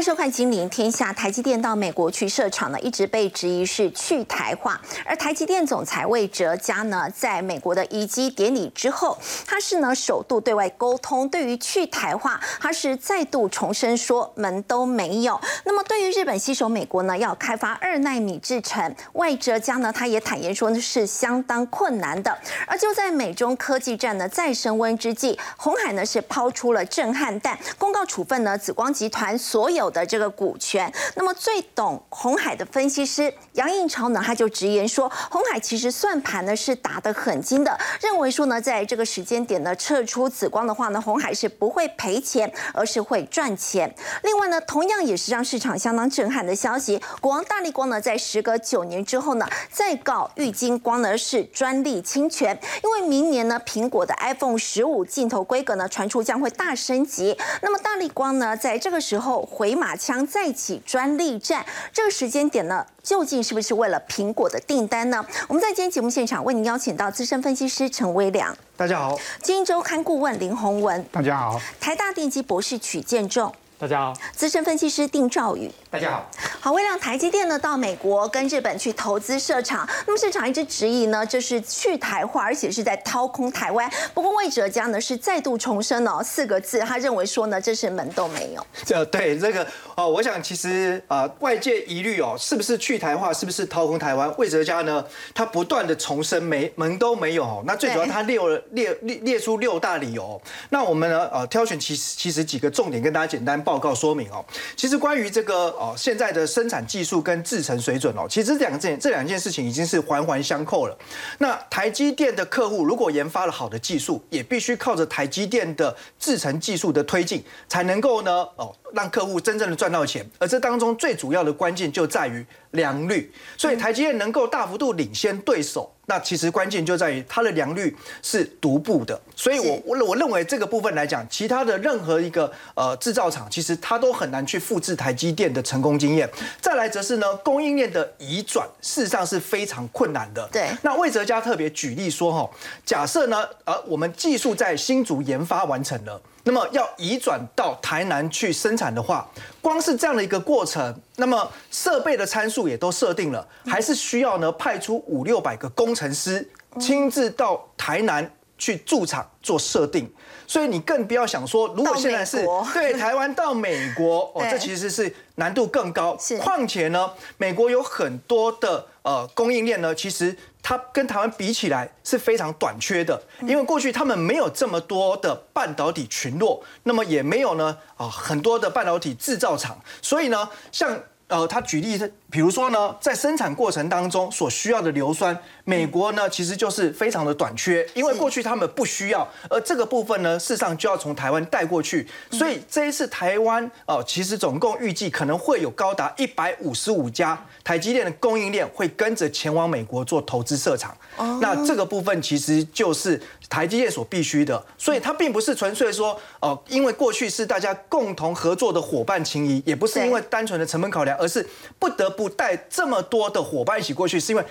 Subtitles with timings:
[0.00, 1.12] 迎收看《金陵天下》。
[1.14, 4.80] 台积电到美国去设厂呢，一直被质疑是去台化。
[5.04, 15.38] 而台积电总裁魏哲嘉呢，在美国的移机典礼之后，他是呢首度对外沟通，对于去台化，他是再度重申说门都没有。
[15.64, 22.34] 那么对于日本携手美国呢，要开发二纳米制程，魏哲嘉呢，他也坦言说呢是相当困难的。
[22.66, 29.89] 而就在美中科技战呢再升温之际，红海呢是抛出了震撼弹，公告处分呢紫光集团所有。
[29.90, 43.92] 的这个股权，那么最懂红海的分析师杨应超呢，他就直言说，红海其实算盘呢是打得很精的，认为说呢，在这个时间点呢撤出紫光的话呢，红海是不会赔钱，而是会赚钱。
[44.22, 59.79] 另外呢，同样也是让市场相当震撼的消息，国王大力光呢，在时隔九年之后呢，再告玉金光呢是专利侵权，因为明年呢，苹果的 iPhone 十五镜头规格呢传出将会大升级，那么大力光呢，在这个时候回。
[59.80, 65.24] 马枪再起专利战，这个时间点呢，究竟是不是为了苹果的订单呢？
[65.48, 73.50] 我们在今天节目现场为您邀请到资深分析师陈威良，大家好；金周刊顾问林宏文，大家好；台大电机博士曲建仲。
[73.80, 75.72] 大家好，资深分析师丁兆宇。
[75.88, 83.90] 大家好，好，为了台积电呢到美国跟日本去投资设厂，那么市场一直质疑呢，这是去台化，而且是在掏空台湾。
[84.12, 88.66] 不过魏哲家呢是再度重申哦四个字，他认为说呢这是门都没有。
[88.84, 94.30] 这对这个哦，我想其实啊外界疑虑哦，是不是去台化，是不是掏空台湾？
[94.36, 97.64] 魏哲家呢他不断的重申没门都没有。
[97.66, 100.38] 那最主要他列了列列列出六大理由。
[100.68, 103.58] 那我们呢呃挑选其实其实几个重点跟大家简单。
[103.69, 110.98] 报报告说明哦，其实关于这个哦，现在的生产技术跟制程水准哦，其实这两件这两件事情已经是环环相扣了。
[111.38, 118.74] 那台积电的客户如果研发了好的技术，也必须靠着台积电的制程技术的推进，才能够呢哦。
[118.92, 123.32] 让客户真正的赚到钱，而这当中最主要的关键就在于良率。
[123.56, 129.20] 所以台积电能够大幅度领先对手，那其实关键就在于它的良率是独步的。
[129.36, 136.28] 所以我我我认为这个部分来讲，其他的任何一个呃制造厂，其实它都很难去复制台积电的成功经验。
[136.60, 140.48] 再来则是呢，供应链的移转事实上是非常困难的。
[140.52, 140.70] 对。
[140.82, 142.50] 那魏哲家特别举例说哈，
[142.84, 146.20] 假设呢，呃，我们技术在新竹研发完成了。
[146.42, 149.28] 那么要移转到台南去生产的话，
[149.60, 160.10] 光是这样的一个过程，那么设备的参数也都设定了，还是需要呢派出五六百个工程师亲自到台南去驻场做设定。
[160.46, 166.16] 所以你更不要想说，如果现在是对台湾到美国哦， 这其实是难度更高。
[166.40, 170.36] 况且呢，美国有很多的呃供应链呢，其实。
[170.62, 181.00] 它跟台湾比起来是非常短缺的，因为过去他们没有这么多的半导体群落，那么也没有呢啊很多的半导体制造厂，所以呢，像
[181.30, 181.98] 呃他举例
[182.30, 200.96] 比如说呢，在生产过程当中所需要的硫酸，美国呢其实就是非常的短缺，因为过去他们不需要，而这个部分呢，事实上就要从台湾带过去，所以这一次台湾哦，其实总共预计可能会有高达一百五十五家台积电的供应链会跟着前往美国做投资设厂，
[201.40, 211.46] 那这个部分其实就是台积电所必须的，所以它并不是纯粹说哦，因为过去是大家共同合作的伙伴情谊，也不是因为单纯的成本考量，而是
[211.78, 212.28] 不得不。
[212.30, 214.44] 带这么多的伙伴一起过去，是因为，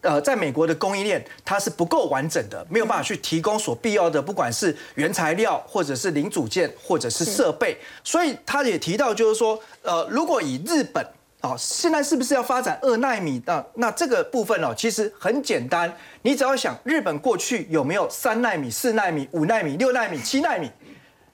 [0.00, 7.76] 呃，在美国的供应链它是不够完整的，没有办法去提供所必要的，不管是原材料，或者是零组件，或者是设备。
[8.02, 11.04] 所以他也提到，就是说，呃，如果以日本
[11.40, 13.42] 啊，现在是不是要发展二纳米？
[13.44, 20.70] 那那这个部分哦，其实很简单，你只要想日本过去有没有三纳米、四纳米、五纳米、六纳米、七纳米，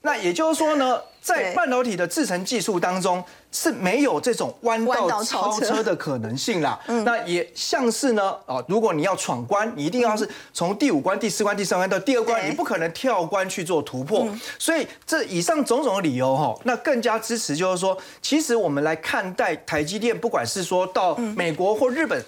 [0.01, 3.23] 那也就是说呢，在半导体的制程技术当中。
[3.51, 5.81] 是没有这种弯道超车。
[5.81, 6.79] 的可能性啦。
[6.87, 7.03] 嗯。
[7.03, 14.27] 那也像是呢，哦，如果你要闯关，你一定要是从第五关、第四关、第三关到第二关，你不可能跳关去做突破。
[14.59, 22.23] 所以这以上种种的理由哈，那更加支持就是说，其实我们来看待台积电，不管是说到美国或日本，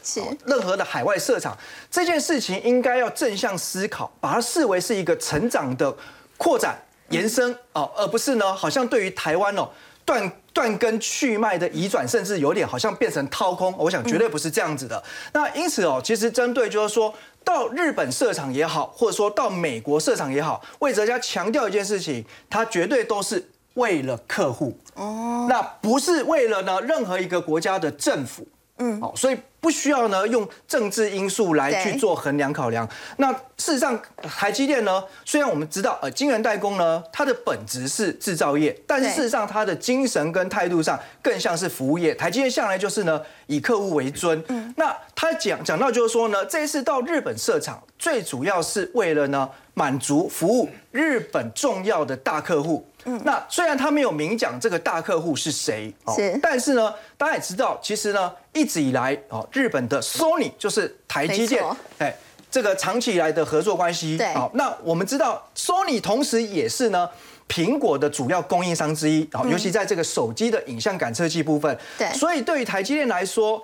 [0.46, 1.56] 任何的海外设厂
[1.92, 5.96] 这件事情，应该要正向思考，把它视为是一个成长的
[6.38, 6.76] 扩展
[7.10, 9.70] 延伸哦，而不是呢，好像对于台湾哦。
[10.06, 15.02] 断断根去脉的移转，甚至有点好像变成掏空，我想绝对不是这样子的。
[15.34, 17.14] 那因此哦，其实针对就是说
[17.44, 24.78] 到日本设厂也好，或者说到美国设厂也好，魏哲家强调一件事情，他绝对都是为了客户。
[24.96, 28.48] 哦，那不是为了呢任何一个国家的政府，
[28.78, 32.86] 嗯，好，所以不需要呢用政治因素来去做衡量考量。
[33.16, 42.14] 那事实上，台积电呢，虽然我们知道呃晶圆代工呢，它的本质是制造业，但是事实上它的精神跟态度上更像是服务业。
[42.14, 44.44] 台积电向来就是呢以客户为尊。
[44.50, 52.88] 嗯，那他讲讲到就是说呢，这一次到日本设厂，最主要是为了呢满足服务日本重要的大客户。
[53.06, 61.64] 嗯，那虽然他没有明讲这个大客户是谁，是，但是呢，大家也知道，其实呢，一直以来哦，日本的 Sony 就是台积电，
[61.98, 62.16] 哎，
[62.50, 67.10] 这个长期以来的合作关系，对，好，那我们知道 Sony 同时也是呢
[67.50, 73.62] 苹果的主要供应商之一，好，尤其在这个手机的影像感测器部分，对，所以对于台积电来说。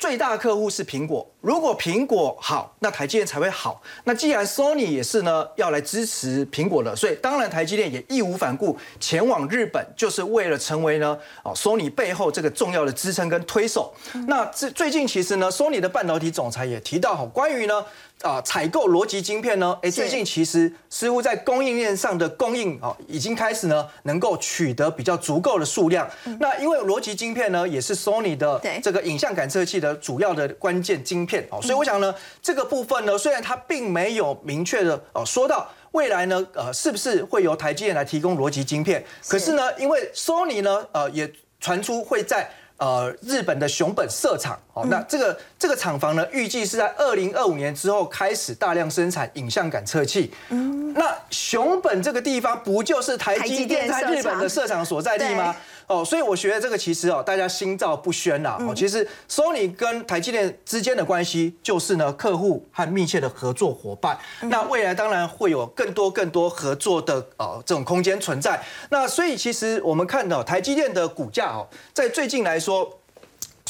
[0.00, 3.82] 最大客户是苹果，如果苹果好，那台积电才会好。
[4.04, 13.92] 那既然 Sony 也是呢，要来支持苹果的，所以当然台积电也义无反顾前往日本，就是为了成为呢哦 Sony 背后这个重要的支撑跟推手。
[14.26, 17.84] 那这最近其实呢，Sony 的半导体总裁也提到哈，关于呢。
[18.22, 19.78] 啊，采购逻辑晶片呢？
[19.82, 26.08] 哎，最近其实似乎在供应链上的供应啊，已经开始呢，能够取得比较足够的数量。
[26.38, 39.02] 那因为逻辑晶片呢，也是 Sony 的这个影像感测器的主要的关键晶片哦，所以我想呢，这个部分呢，虽然它并没有明确的哦说到未来呢，呃，是不是会由台积电来提供逻辑晶片？
[39.26, 42.50] 可是呢，因为 Sony 呢，呃，也传出会在。
[42.80, 50.32] 呃，日本的熊本设厂，哦，那这个这个厂房呢，预计是在二零二五年之后开始大量生产影像感测器。
[50.48, 55.54] 嗯，那熊本这个地方不就是台积电在日本的设厂所在地吗？
[55.90, 58.56] 哦，所以我觉得这个其实哦，大家心照不宣啦。
[58.60, 64.16] 哦，其实 Sony 跟台积电之间的关系就是呢，客户和密切的合作伙伴。
[64.42, 68.62] 那未来当然会有更多更多合作的呃这种空间存在。
[68.90, 72.88] 那所以其实我们看到台积电的股价哦，在最近来说。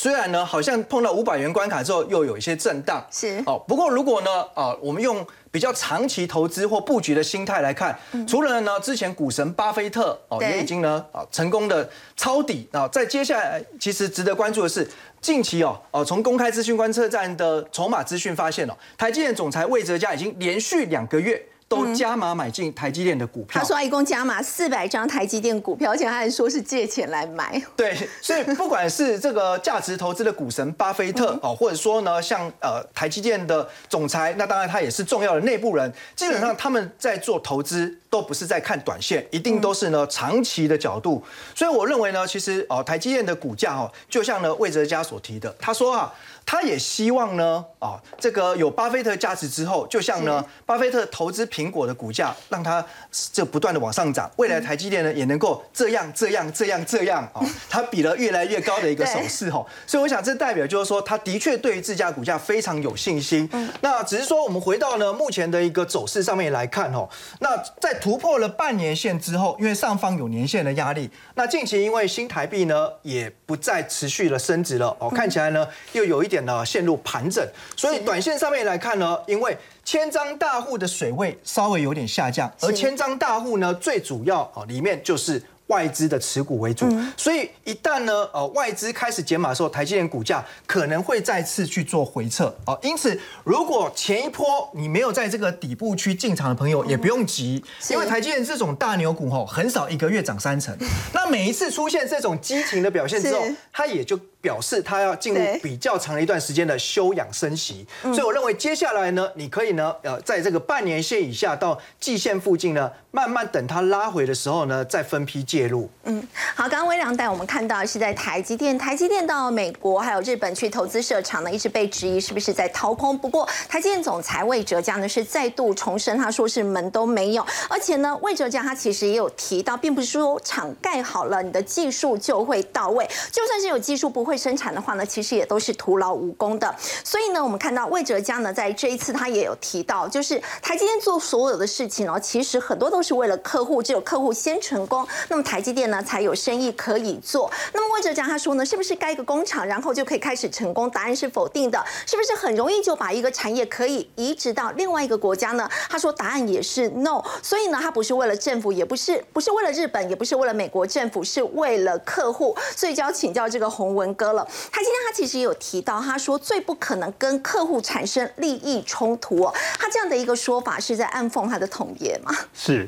[0.01, 3.63] 虽然呢，好像碰到五百元关卡之后又有一些震荡，是哦。
[3.69, 7.95] 不过如果呢，啊，我们用比较长期投资或布局的心态来看，
[8.27, 11.87] 除了呢，之前股神巴菲特哦也已经呢啊成功的
[12.17, 21.45] 抄底啊，在接下来其实值得关注的是，近期哦哦从公开资讯观测站的筹码资讯发现哦，台积电总裁魏哲嘉已经连续两个月。
[21.71, 23.61] 都加码买进台积电的股票。
[23.61, 27.63] 他说他一共加码四百张台积电股票，而且他还说是借钱来买。
[27.77, 35.93] 对，所以不管是这个价值投资的股神巴菲特哦，或者说呢，像呃台积电的总裁，那当然他也是重要的内部人。
[36.17, 41.23] 基本上他们在做投资，都不是在看短线，一定都是呢长期的角度。
[41.55, 46.13] 所以我认为呢，其实哦台积电的股价哦，就像呢魏哲家所提的，他说啊。
[46.47, 52.85] 他也希望呢，啊，这个有巴菲特价值之后，就像呢，巴菲特投资苹果的股价，让它
[53.33, 54.31] 就不断的往上涨。
[54.37, 59.67] 未来台积电呢，也能够这样这样这样这样啊， 它比了越来越高的一个手势哈。
[59.87, 63.49] 所以我想，这代表就是说，它的确对于自家股价非常有信心。
[63.81, 67.09] 那只是说，我们回到呢目前的一个走势上面来看哦，
[67.39, 76.41] 那在突破了半年线之后，因为上方有年线的压力，那近期因为新台币呢也不再持续的升值了哦，看起来呢又有一点。
[76.41, 77.47] 呢陷入盘整，
[77.77, 79.55] 所以短线上面来看呢，因为
[79.85, 85.43] 千张大户的水位稍微有点下降，而千张大户呢，最主要啊里面就是。
[85.71, 86.85] 外资的持股为主，
[87.17, 92.77] 所以一旦呢，呃，外资开始减码的时候，台积电股价可能会再次去做回撤哦。
[92.83, 100.77] 因此，如果前一波你没有在这个底部区进场的朋友，也不用急，因为台积电这种大牛股吼，很少一个月涨三成。
[101.15, 107.85] 那每一次出现这种激情的表现之后，它也就表示他要进入比较长的一段时间的休养生息。
[108.03, 115.41] 所以我认为接下来呢，你可以呢，呃，在这个半年线以下到季线附近呢，慢慢等它拉回的时候呢，再分批。
[115.51, 115.91] 介入。
[116.05, 116.23] 嗯，
[116.55, 123.19] 好，刚刚微良带我们看到是在台积电，台积电到美国还有日本去投资设厂呢，一直被质疑是不是在掏空。
[123.19, 127.45] 不过台积电总裁魏哲嘉呢是再度重申，他说是门都没有。
[127.69, 133.09] 而且呢，魏哲嘉他其实也有提到，并不是说厂盖好了，你的技术就会到位。
[133.33, 136.75] 就算是有技术不会会生产的话呢，其实也都是徒劳无功的。
[137.05, 145.41] 所以呢，我们看到魏哲家呢在这一次他也有提到，就是台积电做所有的事情哦，其实很多都是为了客户，只有客户先成功，那么。
[145.51, 147.51] 台积电呢才有生意可以做。
[147.73, 150.89] 那么魏哲家他说呢，是不是盖一个工厂，然后就可以开始成功？
[150.89, 151.85] 答案是否定的。
[152.07, 155.69] 是不是很容易就把一个产业可以移植到另外一个国家呢？
[155.89, 157.21] 他说答案也是 no。
[157.43, 162.57] 所以呢，他不是为了政府，也不是不是为了日本，也不是为了美国政府，是为了客户。
[162.77, 164.47] 所以就要请教这个洪文哥了。
[164.71, 169.55] 他今天他其实也有提到，他说最不可能跟客户产生利益冲突哦。
[169.79, 172.31] 他这样的一个说法是在暗讽他的统业吗？
[172.53, 172.87] 是，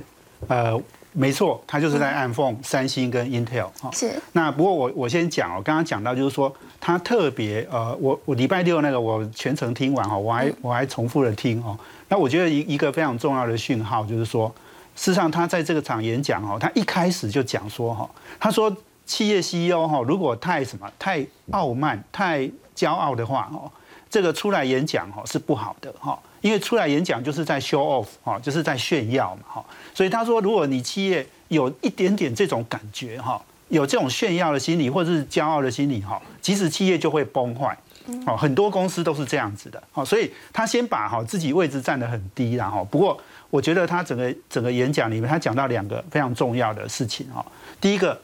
[0.48, 0.78] 呃。
[1.14, 3.90] 没错，他就是在暗讽三星跟 Intel 哈。
[3.92, 4.14] 是。
[4.32, 11.78] 那不过我我先讲哦，刚刚讲到就是说，他特别呃，我我礼拜六那个我全程听完哈，我还我还重复的听哦。
[12.08, 14.48] 那我觉得一一个非常重要的讯号就是说，
[14.96, 18.08] 事实上他在这个场演讲哦，他一开始就讲说哈，
[18.40, 18.74] 他说
[19.06, 23.70] 企业 CEO 哈，如果太什么太傲慢、太骄傲的话哦，
[24.08, 26.18] 这个出来演讲哈是不好的哈。
[26.40, 37.78] 因为出来演讲就是在 show off 哈，就是在炫耀嘛哈，所以他说，如果你企业有一点点这种感觉哈，有这种炫耀的心理或者是骄傲的心理哈，其实企业就会崩坏。
[38.26, 39.80] 哦，很多公司都是这样子的。
[39.94, 43.16] 哦，所以他先把哈自己位置站得很低，然后不过
[43.48, 47.46] 我觉得他整个整个演讲里面，他讲到两个非常重要的事情哈。
[47.80, 48.20] 第一个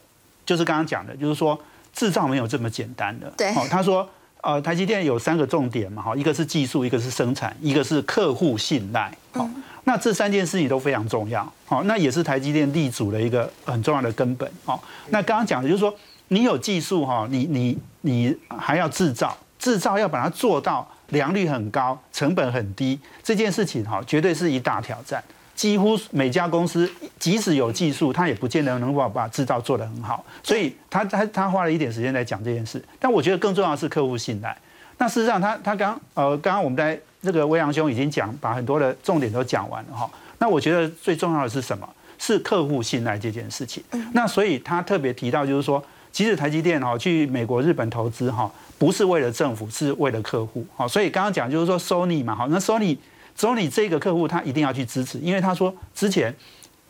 [0.49, 1.61] 就是刚刚讲的，就是说
[1.93, 3.31] 制造没有这么简单的。
[3.37, 3.55] 对。
[3.55, 4.09] 哦，他说。
[4.40, 9.50] 呃，台积电有三个重点嘛，哈，一个是技术，一个是生产，一个是客户信赖，好，
[9.83, 14.78] 那这三件事情都非常重要，好，那也是台积电立足的一个很重要的根本，哦，
[15.09, 15.93] 那刚刚讲的就是说，
[16.28, 25.23] 你有技术哈，你你你还要制造，制造要把它做到良率很高，成本很低，这件事情哈，绝对是一大挑战。
[25.58, 26.88] 几乎每家公司，
[27.18, 30.24] 即使有技术，他也不见得能够把制造做得很好。
[30.40, 32.80] 所以他他他花了一点时间来讲这件事。
[33.00, 34.56] 但我觉得更重要的是客户信赖。
[34.98, 40.08] 那事实上，他他刚呃刚刚我们在这个威扬兄已经讲，把很多的重点都讲完了哈。
[40.38, 41.88] 那我觉得最重要的是什么？
[42.20, 43.82] 是客户信赖这件事情。
[44.12, 48.48] 那所以他特别提到，就是说，其实台积电哈去美国、日本投资哈，
[48.78, 50.64] 不是为了政府，是为了客户。
[50.76, 52.96] 好，所以刚刚讲就是说，Sony 嘛，好，那 Sony。
[53.38, 56.35] 所以你这个客户他一定要去支持，因为他说之前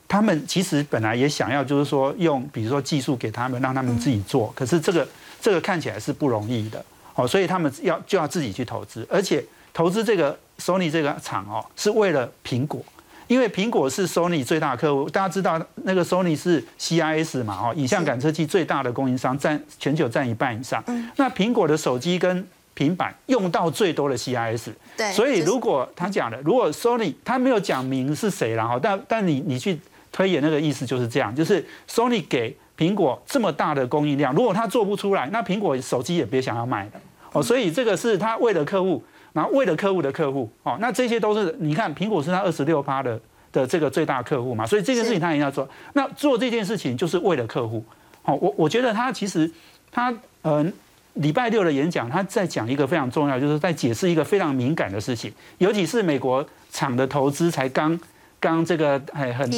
[0.08, 5.06] 他们其实本来也想要，就是说用比如说技术给他们，让他们自己做，可是这个
[5.42, 6.82] 这个看起来是不容易的，
[7.14, 12.82] 哦，所以他们要就要自己去投资，而且投资这个 Sony 这个厂哦，是为了苹果，
[13.26, 20.82] 因为苹果是 Sony 最大的客户，大家知道那个 Sony 是 CIS 嘛，哦，影像感测器最大的供应商，占全球占一半以上，
[21.16, 29.76] 那苹果的手机跟平板用到最多的 CIS，对，所以如果他讲的，如果 Sony 他没有讲明是谁然后，但但你你去
[30.12, 36.92] 推演那个意思就是这样，就是 Sony 给苹果这么大的供应量，如果他做不出来，那苹果手机也别想要卖了
[37.32, 37.42] 哦。
[37.42, 43.20] 所以这个是他为了客户，然后为了客户的客户哦，那这些都是你看苹果是他二十六趴的
[43.50, 45.68] 的这个最大客户嘛，所以这件事情他也要做。
[45.94, 47.84] 那做这件事情就是为了客户，
[48.22, 49.50] 好，我我觉得他其实
[49.90, 50.72] 他嗯。
[51.18, 57.98] 礼拜六的演讲，他在讲一个非常重要，就是在解释一个非常敏感的事情，尤其是美国厂的投资才刚
[58.38, 59.50] 刚这个很很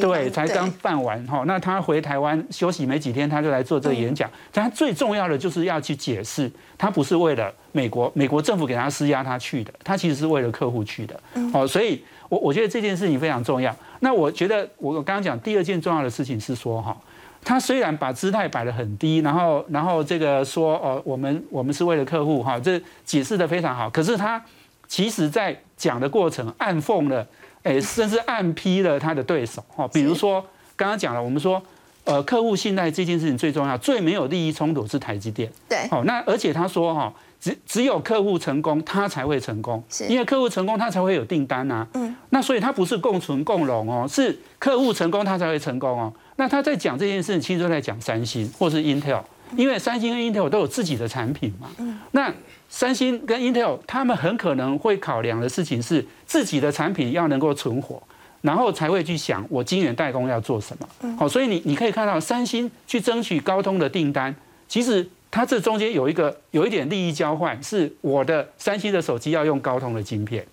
[0.00, 1.44] 对，才刚办完哈。
[1.46, 4.30] 那他回台湾休息没几天，他就来做这个演讲。
[4.50, 11.20] 但他最重要的就是要去解释，他不是为了美国美国政府给他施压他去的，他其实是为了客户去的。
[11.52, 13.76] 哦，所以我我觉得这件事情非常重要。
[14.00, 16.96] 那我觉得我刚刚讲第二件重要的事情是说哈。
[17.44, 23.90] 他虽然把姿态摆得很低，然后然后这个说哦，我们我们是为了客户哈，这解释的非常好。
[23.90, 24.42] 可是他
[24.88, 27.26] 其实在讲的过程暗讽了，
[27.62, 29.86] 哎，甚至暗批了他的对手哈。
[29.88, 31.62] 比如说刚刚讲了，我们说
[32.04, 35.50] 呃，客户信赖这件事情最重要，最没有利益冲突是台积电。
[35.68, 37.12] 对，好，那而且他说哈，
[37.44, 41.86] 只只有客户成功，他才会成功，因为客户成功，他才会有订单啊。
[41.92, 46.10] 嗯，那所以他不是共存共荣哦，是客户成功，他才会成功哦。
[46.36, 49.20] 那他在讲这件事，其实都在讲三星或是 Intel，
[49.58, 51.68] 因为三星跟 Intel 都有自己的产品嘛。
[51.76, 52.32] 嗯那
[52.70, 58.02] 三星跟 Intel 他们很可能会考量的事情是自己的产品要能够存活，
[58.40, 61.16] 然后才会去想我晶圆代工要做什么。
[61.18, 64.34] 好，所以你你可以看到三星去争取高通的订单，
[64.66, 70.46] 其实它这中间有一个有一点利益交换，是我的三星的手机要用高通的晶片。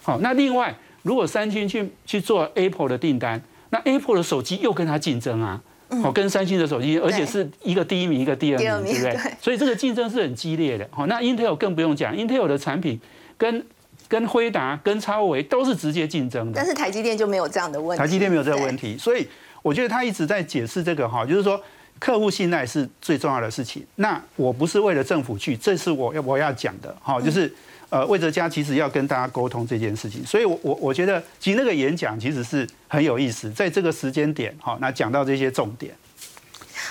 [0.00, 3.42] 好，那另外如果三星去去做 Apple 的订单。
[3.70, 9.32] 那 Apple 的手机又跟它竞争啊，哦，跟三星的手机，而且是一个第一名，一个第二名，对不对？
[9.42, 10.88] 所以这个竞争是很激烈的。
[10.90, 12.98] 好，那 Intel 更不用讲，Intel 的产品
[13.36, 13.66] 跟
[14.06, 16.52] 跟辉达、跟超维都是直接竞争的。
[16.54, 18.00] 但是台积电就没有这样的问题。
[18.00, 19.28] 台积电没有这个问题，所以
[19.60, 21.60] 我觉得他一直在解释这个哈，就是说
[21.98, 23.86] 客户信赖是最重要的事情。
[23.96, 27.52] 那我不是为了政府去，这是我要我要讲的哈，就是。
[27.90, 35.94] 呃，魏哲家其实要跟大家沟通这件事情，所以，我我我觉得，其实那个演讲其实是很有意思，在这个时间点，哈，那讲到这些重点。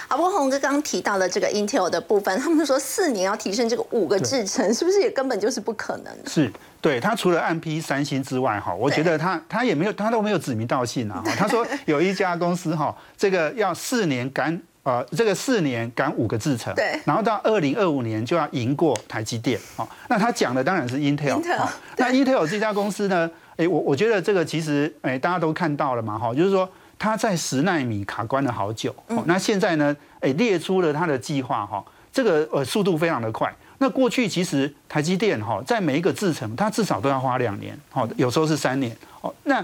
[0.08, 6.12] 阿波宏哥刚刚提到了这个 Intel 的部分，他们说四年要提升这个五个制程，是不是也根本就是不可能？
[6.26, 11.24] 是，对他除了暗批三星之外，哈，我觉得他他也没有，他都没有指名道姓啊。
[11.38, 14.60] 他说有一家公司哈，这个要四年赶。
[14.88, 21.44] 呃，这个四年赶五个制程，对，然后到二零二五年就要赢过台积电，哦，那他讲的当然是 Intel，
[21.98, 33.54] 那 Intel 这家公司呢，哎，我我觉得这个其实，哎，大家都看到了嘛，哈，就是说他在十纳米卡关了好久，哦，那现在呢，哎，列出了他的计划哈，这个呃速度非常的快。
[33.80, 39.62] 那过去其实台积电哈，在每一个制程，它至少都要花两年，好，有时候是三年，哦，那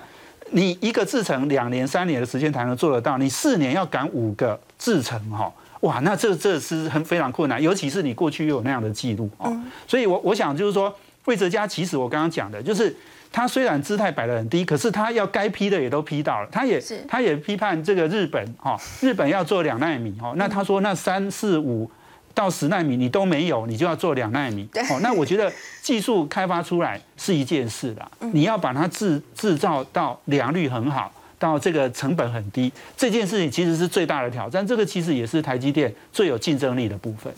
[0.52, 9.56] 你一个制程两年、三年的时间才能做得到，你四年要赶五个制成哈，哇，那这这是很非常困难，尤其是你过去又有那样的记录哦，
[9.88, 10.94] 所以我我想就是说，
[11.26, 12.94] 魏哲家其实我刚刚讲的就是。
[13.36, 16.48] 他虽然姿态摆得很低，可是他要该批的也都批到了。
[16.52, 21.90] 他也他也批判这个日本哈，日本要做两纳米哈，那他说那三四五
[22.36, 24.70] 到十纳米你都没有，你就要做两纳米。
[24.92, 31.12] 哦，那我觉得技术开发出来是一件事啦，你要把它制制造到良率很好，
[31.44, 34.66] 到这个成本很低，这件事情其实是最大的挑战。
[34.66, 37.34] 这个其实也是台积电最有竞争力的部分。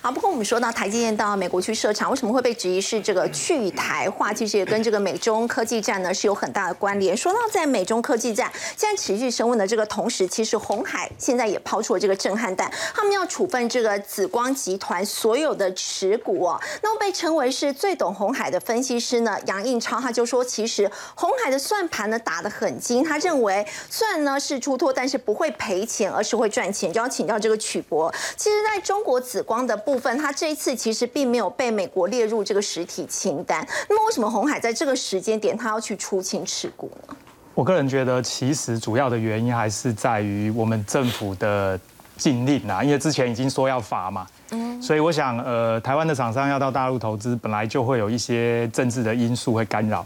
[0.00, 4.32] 好，不过我们说到台积电到美国去设厂，为什么会被质疑是这个去台化？
[4.32, 7.16] 其实也跟这个美中科技战呢是有很大的关联。
[7.16, 16.60] 说到在美中科技战现在持续升温的这个同时，其实红海现在也抛出了这个震撼弹，他们要处分这个紫光集团所有的持股哦。
[16.82, 26.92] 那么被称为是最懂红海的分析师呢，杨应超他就说，其实红海的算盘呢打得很精，他认为虽然呢是出脱，但是不会赔钱，而是会赚钱。
[26.92, 29.71] 就要请教这个曲博，其实在中国紫光的。
[29.74, 33.66] 的部分，它这一次其实并没有被美国列入这个实体清单。
[33.88, 37.16] 那么，为什么红海在这个时间点，它要去出清持股呢？
[37.54, 41.78] 我个人觉得，其实主要的原因还是在于我们政府的
[42.16, 44.26] 禁令啊，因为之前已经说要罚嘛。
[44.50, 44.80] 嗯。
[44.82, 50.04] 所以我想，呃，台湾的厂商要到大陆投资，本来就会有一些政治的因素会干扰。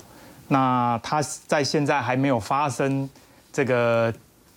[0.49, 3.09] 那他在现在还没有发生
[3.53, 4.13] 这个。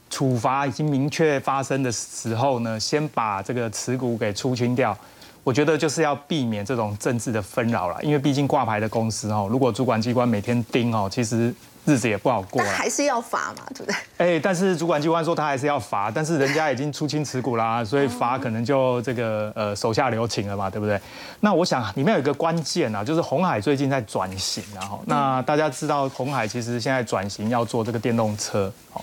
[0.09, 4.97] 处罚已经明确发生的时候呢，先把这个持股给出清掉，
[5.43, 8.01] 我觉得就是要避免这种政治的纷扰了。
[8.01, 11.53] 因为毕竟挂牌的公司哦，如果主管机关每天盯哦，其实
[11.85, 12.61] 日子也不好过。
[12.65, 13.95] 但还是要罚嘛，对不对？
[14.17, 20.99] 哎，但是主管机关说他还是要罚，但是人家已经出清持股啦，所以罚可能就这个呃手下留情了嘛，对不对？
[21.39, 29.01] 那我想里面有一个关键啊，就是红海最近在转型，然后那大家知道红海其实现在转型要做这个电动车哦。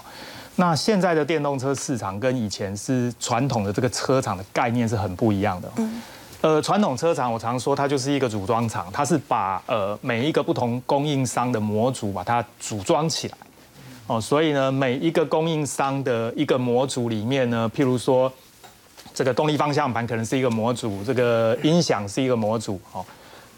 [0.58, 5.70] 那现在的电动车市场跟以前是传统的这个车厂的概念是很不一样的。
[5.76, 6.02] 嗯，
[6.40, 13.36] 呃，传统车厂我常说它就是一个组装厂，它是把呃每一个不同供应商的模组把它组装起来。
[14.06, 18.32] 哦，所以呢，每一个供应商的一个模组里面呢，譬如说
[19.12, 22.80] 这个动力方向盘可能是一个模组，这个音响是一个模组。
[22.92, 23.04] 哦。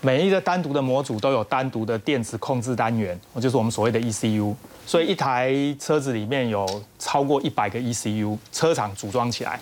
[0.01, 4.55] 每一个单独的模组都有单独的电子控制单元，就是我们所谓的 ECU。
[4.89, 6.67] 所以一台车子里面有
[6.99, 9.61] 超过一百个 ECU，车厂组装起来。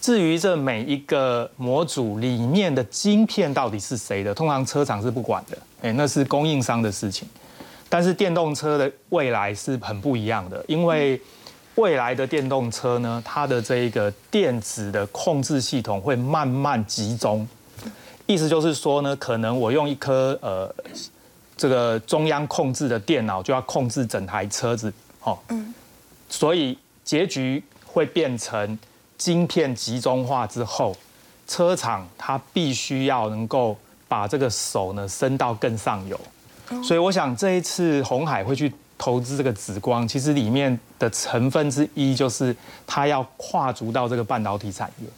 [0.00, 7.28] 至于这每一个模组里面的晶片到底是谁的，通常车厂是不管的，哎，那是供应商的事情。
[7.90, 11.20] 但是电动车的未来是很不一样的，因为
[11.74, 17.46] 未来的电动车呢，它的这一个电子的控制系统会慢慢集中。
[18.24, 20.74] 意思就是说呢，可能我用一颗呃
[21.56, 25.74] 这个中央控制的电脑就要控制整台车子，哦，嗯，
[26.28, 28.78] 所以结局会变成
[29.16, 30.96] 晶片集中化之后，
[31.46, 33.76] 车厂它必须要能够
[34.08, 36.18] 把这个手呢伸到更上游，
[36.82, 42.54] 所以我想这一次红海会去投资这个紫光，其实里面的成分之一就是
[42.86, 45.08] 它要跨足到这个半导体产业。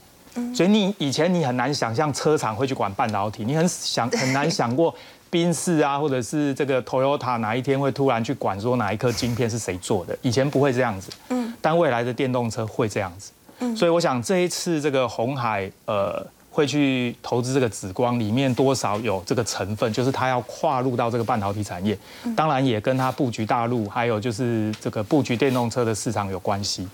[0.55, 4.95] 所以你以前你很难想象车厂会去管半导体，你很想很难想过
[5.37, 11.11] 宾士啊，或者是这个 Toyota 哪一天会突然去管说哪一颗晶片是谁做的，以前不会这样子。
[11.29, 13.33] 嗯，但未来的电动车会这样子。
[13.59, 21.99] 嗯，所以我想这一次这个红海呃会去投资这个紫光，里面多少有这个成分，就是它要跨入到这个半导体产业，
[22.35, 26.89] 当然也跟它布局大陆，还有就是这个布局电动车的市场有关系。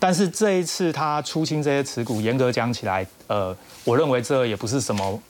[0.00, 5.22] 但是这一次他出清这些持股，严格讲起来，呃，我认为这也不是什么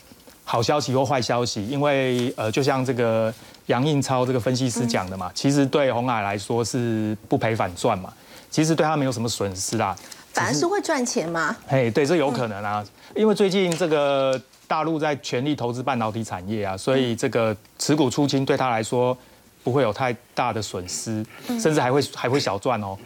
[0.49, 3.35] 好消息或坏消息，因为呃，就像这个
[3.67, 8.13] 杨应超这个分析师讲的嘛，其实对红海来说是不赔反赚嘛，
[8.49, 9.95] 其实对他没有什么损失啦，
[10.33, 11.57] 反而是会赚钱吗？
[11.67, 19.19] 嘿，对，这有可能啊，因为最近这个大陆在全力投资半导体产业啊，所以这个持股出清对他来说
[19.65, 21.27] 不会有太大的损失，
[21.59, 22.97] 甚至还会还会小赚哦。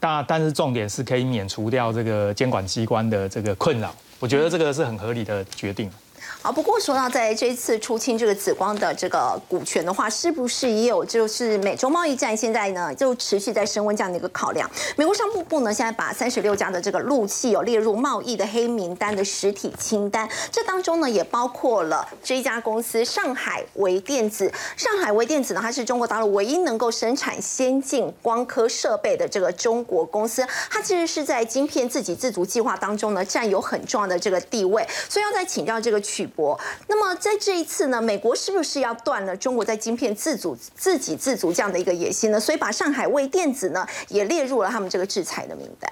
[0.00, 5.88] 但但是重点是可以免除掉这个监管机关的这个困扰，我觉得这个是很合理的决定。
[6.42, 14.68] 啊，不过说到在这一次出清这个紫光的这个股权的话，是不是也有就是美中贸易战现在呢就持续在升温这样的一个考量？
[14.96, 24.52] 美国商务部呢现在把三十六家的这个陆企有列入贸易的黑名单的实体清单，这当中呢也包括了这一家公司上海微电子。
[24.76, 36.28] 上海微电子呢，它是中国大陆唯一能够生产先进光刻设备的这个中国公司，它其实是在晶片自给自足计划当中呢占有很重要的这个地位，所以要再请教这个曲。
[36.34, 42.40] 博，那么在这一次呢，美国是不是要断了中国在晶片自主、自给自足这样的一个野心呢？
[42.40, 45.90] 所以把上海微电子呢也列入了他们这个制裁的名单。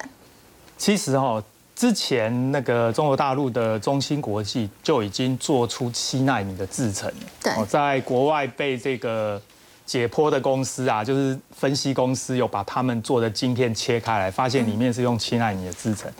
[0.76, 1.42] 其实哈，
[1.76, 7.10] 之前那个中国大陆的中芯国际就已经做出七纳米的制程，
[7.42, 9.40] 对，在国外被这个
[9.84, 16.10] 解剖的公司啊，就是分析公司有把他们做的晶片切开来，发现里面是用七纳米的制程。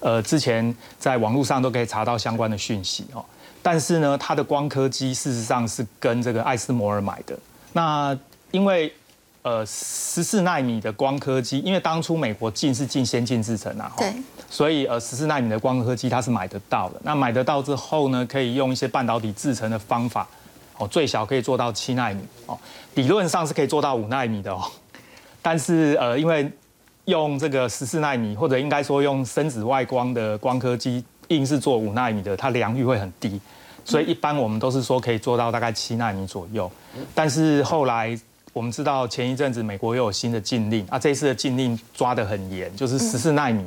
[0.00, 3.24] 呃，之前在网络上都可以查到相关的讯息哦。
[3.64, 7.38] 但是呢，它的光刻机事实上是跟这个艾斯摩尔买的。
[7.72, 8.18] 那
[8.50, 8.92] 因为
[9.42, 14.12] 呃十四纳米的光刻机，因为当初美国进是进先进制程啊，对，
[14.50, 17.00] 所以呃十四纳米的光刻机它是买得到的。
[17.04, 20.26] 那买得到之后呢，可以用一些半导体制成的方法，
[20.76, 22.58] 哦，最小可以做到七纳米哦，
[22.94, 24.62] 理论上是可以做到五纳米的哦。
[25.40, 26.50] 但是呃，因为
[27.04, 31.04] 用这个十四纳米，或者应该说用深紫外光的光刻机。
[31.28, 33.40] 硬是做五纳米的，它良率会很低，
[33.84, 36.70] 所以一般我们都是说可以做到大概七纳米左右。
[37.14, 38.18] 但是后来
[38.52, 43.64] 我们知道前一阵子美国又有新的禁令啊，这次的禁令抓得很严，就是十四纳米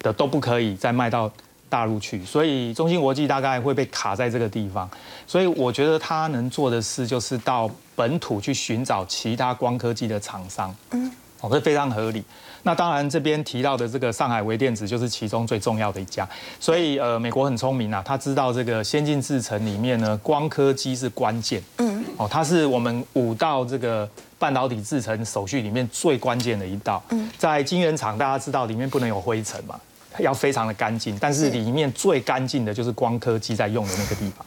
[0.00, 1.30] 的都不可以再卖到
[1.68, 4.88] 大陆去，所以中芯国际大概会被卡在这个地方。
[5.26, 11.10] 所以我觉得他能做的事就是到本土去寻找其他光科技的厂商，嗯，
[11.44, 12.24] 哦，这非常合理。
[12.62, 16.26] 那当然，这边提到的这个上海微电子就是其中最重要的一家，
[16.58, 29.78] 所以呃，美国很聪明啊，他知道这个先进制程里面呢，光刻机是关键，嗯，哦，它是我们五道这个半导体制程手续里面最关键的一道，嗯，在晶圆厂大家知道里面不能有灰尘嘛，
[30.20, 34.46] 要非常的干净，但是里面最干净的就是光刻机在用的那个地方，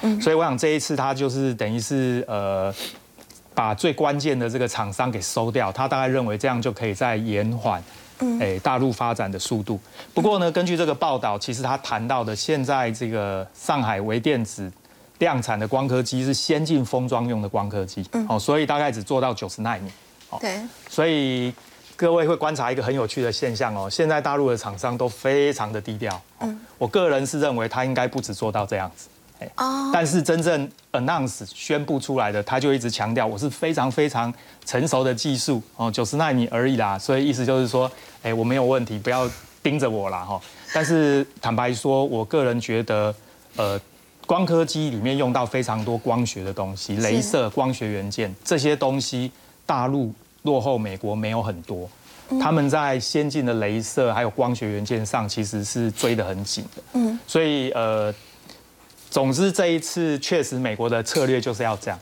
[0.00, 2.74] 嗯，所以我想这一次它就是等于是呃。
[3.54, 7.82] 把最关键的这个厂商给收掉，他大概认为这样就可以再延缓，
[8.40, 9.78] 哎，大陆发展的速度。
[10.14, 14.70] 不过呢，根据这个报道，其实他谈到的现在这个上海微电子
[15.18, 19.90] 量产的光刻机是先进封装用的光刻机，哦，所以大概只做到九十纳米。
[20.40, 21.52] 对，所以
[21.94, 26.20] 各位会观察一个很有趣的现象哦，现在大陆的厂商都非常的低调。
[26.40, 29.08] 嗯，我个人是认为他应该不止做到这样子。
[29.56, 34.32] 哦，但是真正 announce 宣布出来的，他就一直强调我是非常非常
[34.64, 37.90] 成熟的技术哦，九十纳米而已啦，所以意思就是说，
[38.22, 39.30] 哎，我没有问题，不要
[39.62, 40.40] 盯着我啦哈。
[40.74, 43.14] 但是坦白说，我个人觉得，
[43.56, 43.80] 呃，
[44.26, 49.30] 光刻机里面用到非常多光学的东西，镭射、光学元件这些东西，
[49.66, 51.88] 大陆落后美国没有很多，
[52.40, 58.12] 他们在先进的镭射还有光学元件上其实是追得很紧的，嗯，所以呃。
[59.12, 62.00] 总之，这一次确实美国的策略就是要这样。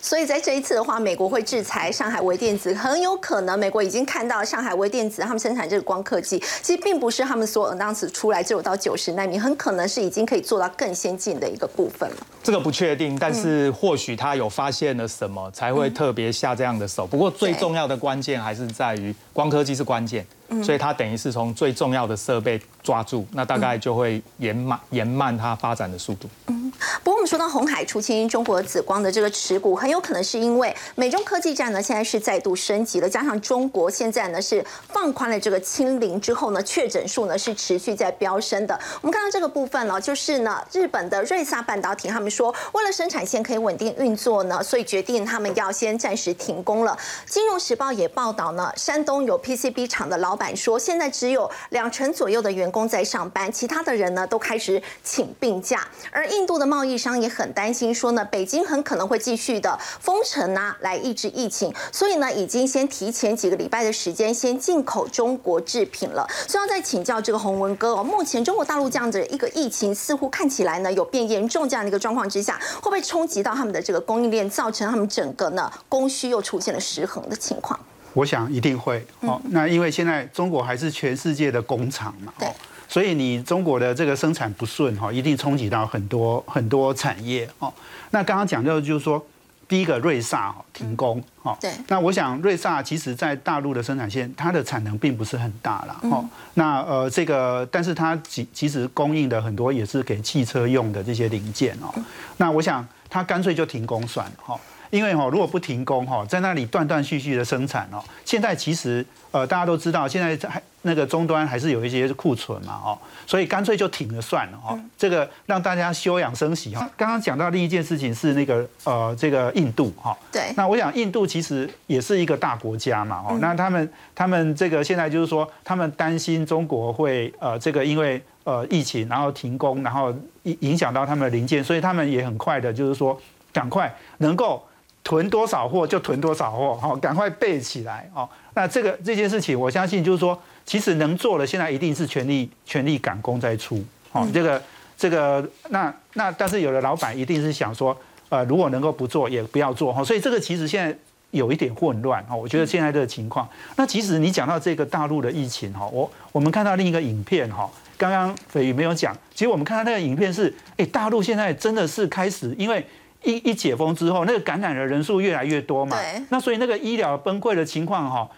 [0.00, 12.16] 所以在这一次的话，美国会制裁上海微电子，很有可能美国已经看到上海微电子他们生产这个光刻机，其实并不是他们所 announce 出来只有到九十纳米，很可能是已经可以做到更先进的一个部分了。
[12.42, 17.06] 这个不确定，但是或许他有发现了什么，才会特别下这样的手。
[17.06, 20.26] 不过最重要的关键还是在于光刻机是关键。
[20.62, 26.28] 所以它等于是从最重要的设备抓住，那大概就会延慢延慢它发展的速度。
[26.46, 38.78] 嗯，不过我们说到红海出清中国紫光的这个持股，很有可能是因为美中科技战呢现在是再度升级了，加上中国现在呢是放宽了这个清零之后呢，确诊数呢是持续在飙升的。
[39.02, 46.96] 我们看到这个部分呢，就是呢日本的瑞萨半导体他们说，为了生产线可以稳定运作呢，所以决定他们要先暂时停工了。
[47.26, 55.86] 金融时报也报道呢，山东有 PCB 厂的老板说，现在只有两成左右的员工在上班，其他的人呢都开始请病假。
[56.12, 66.26] 而印度的贸易商也很担心，说呢，北京很可能会继续的封城啊，来抑制疫情，所以呢，已经先提前几个礼拜的时间，先进口中国制品了。
[66.46, 77.78] 所以要再请教这个洪文哥哦，目前中国大陆这样的一个疫情，似乎看起来呢有变严重这样的一个状况之下，会不会冲击到他们的这个供应链，造成他们整个呢供需又出现了失衡的情况？
[78.14, 79.40] 我想一定会哦。
[79.50, 82.48] 那因为现在中国还是全世界的工厂嘛，对，
[82.88, 87.72] 所以你中国的这个生产不顺哈，一定冲击到很多很多产业哦。
[88.10, 89.24] 那刚刚讲到就是说，
[89.68, 96.24] 第一个瑞萨哈停工哈，对，那我想瑞萨其实在大陆的生产线，它的产能并不是很大了哦。
[96.54, 101.94] 那呃这个，但是它其其实供应的很多也是给汽车用的这些零件哦。
[102.38, 104.58] 那我想它干脆就停工算了哈。
[104.90, 116.88] 因为哈，如果不停工哈，在那里断断续续的生产哦，现在其实呃大家都知道，现在还那个终端还是有一些库存嘛哦，所以干脆就停了算了哦，这个让大家休养生息哈。
[116.96, 133.20] 刚刚讲到另一件事情是那个呃这个印度哈，对，那我想印度其实也是一个大国家嘛哦，那他们他们这个现在就是说他们担心中国会呃这个因为呃疫情然后停工，然后影影响到他们的零件，所以他们也很快的就是说
[133.52, 134.62] 赶快能够。
[135.04, 138.28] 囤多少货就囤多少货，好，赶快备起来哦。
[138.54, 143.82] 那这个这件事情，我相信就是说，其实能做的现在一定是全力全力赶工在出，
[144.12, 144.62] 哦，这个
[144.98, 147.96] 这个那那，但是有的老板一定是想说，
[148.28, 150.04] 呃，如果能够不做也不要做哈。
[150.04, 150.94] 所以这个其实现在
[151.30, 152.36] 有一点混乱哈。
[152.36, 162.84] 我觉得现在这个情况，那其实你讲到这个大陆的疫情哈，我我们看到另一个影片哈，刚刚斐宇没有讲，其实我们看到那个影片是，哎，大陆现在真的是开始因为。
[163.24, 165.96] 一一解封之后，那个感染的人数越来越多嘛，
[166.28, 168.28] 那所以那个医疗崩溃的情况哈，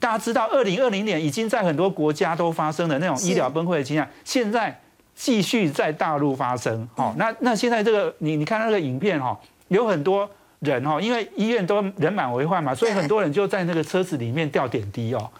[0.00, 4.80] 大家知道，二零二零年已经在很多国家都发生了那种医疗崩溃的情况，现在
[5.14, 6.88] 继续在大陆发生。
[6.96, 15.30] 好，那那现在这个你你看那个影片哈，有很多人哈，因为医院都人满为患嘛，所以很多人就在那个车子里面吊点滴哦，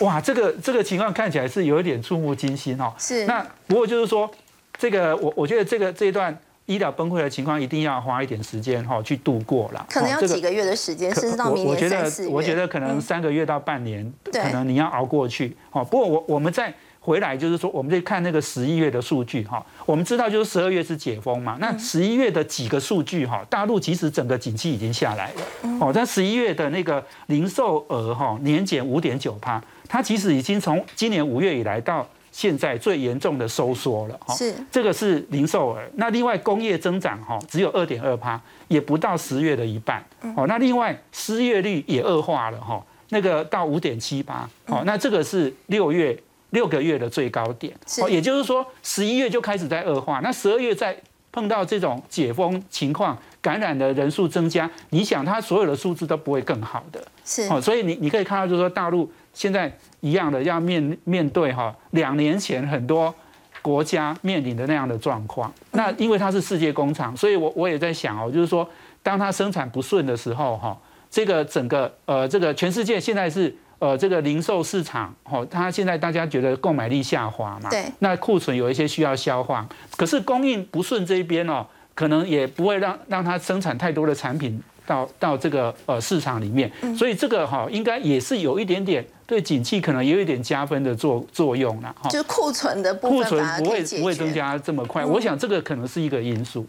[0.00, 2.92] 哇，这个这个情况看起来是有一点触目惊心哦。
[2.98, 3.24] 是。
[3.26, 4.28] 那不过就是说，
[4.76, 6.36] 这个我我觉得这个这一段。
[6.70, 12.28] 医疗崩溃的情况一定要花一点时间哈去度过了，可能要几个月的时间，甚至到明年三四月。
[12.28, 15.56] 我觉得可能三个月到半年，可能你要熬过去。
[15.68, 19.66] 好，不过我我们再回来就是说，我们再看那个十一月的数据哈。
[19.84, 25.42] 我们知道就是十二月是解封嘛，那十一月的几个数据哈，大陆其实整个景气已经下来了。
[25.80, 32.06] 哦，在十一月的那个零售额哈年减五点九趴，它其实已经从今年五月以来到。
[32.40, 35.82] 现在最严重的收缩了，哈，是这个是零售额。
[35.96, 40.02] 那另外工业增长哈只有二点二趴，也不到十月的一半。
[40.34, 44.48] 哦，那另外失业率也恶化了哈，那个到五点七八。
[44.68, 47.74] 哦，那这个是六月六个月的最高点。
[48.00, 50.96] 哦，也就是说十一月就开始在恶化，那十二月再
[51.30, 57.06] 碰到这种解封情况，感染的人数增加，你想它所有的数字都不会更好的。
[57.22, 59.12] 是哦，所以你你可以看到就是说大陆。
[59.32, 63.14] 现在一样的要面面对哈，两年前很多
[63.62, 65.52] 国家面临的那样的状况。
[65.72, 68.68] 那因为它是世界工厂，所以我我也在想哦，就是说，
[69.02, 70.76] 当它生产不顺的时候哈，
[71.10, 89.04] 这个整个呃这个全世界现在是呃这个零售市场哈，它现在大家觉得购买力下滑嘛，对，那库存有一些需要消化，可是供应不顺这一边哦，可能也不会让让它生产太多的产品到到这个呃市场里面，所以这个哈应该也是有一点点。
[89.30, 96.66] 对景气可能也有一点加分的作作用了，哈，就是库存的部分库存不会不会增加这么快，我想这个可能是一个因素。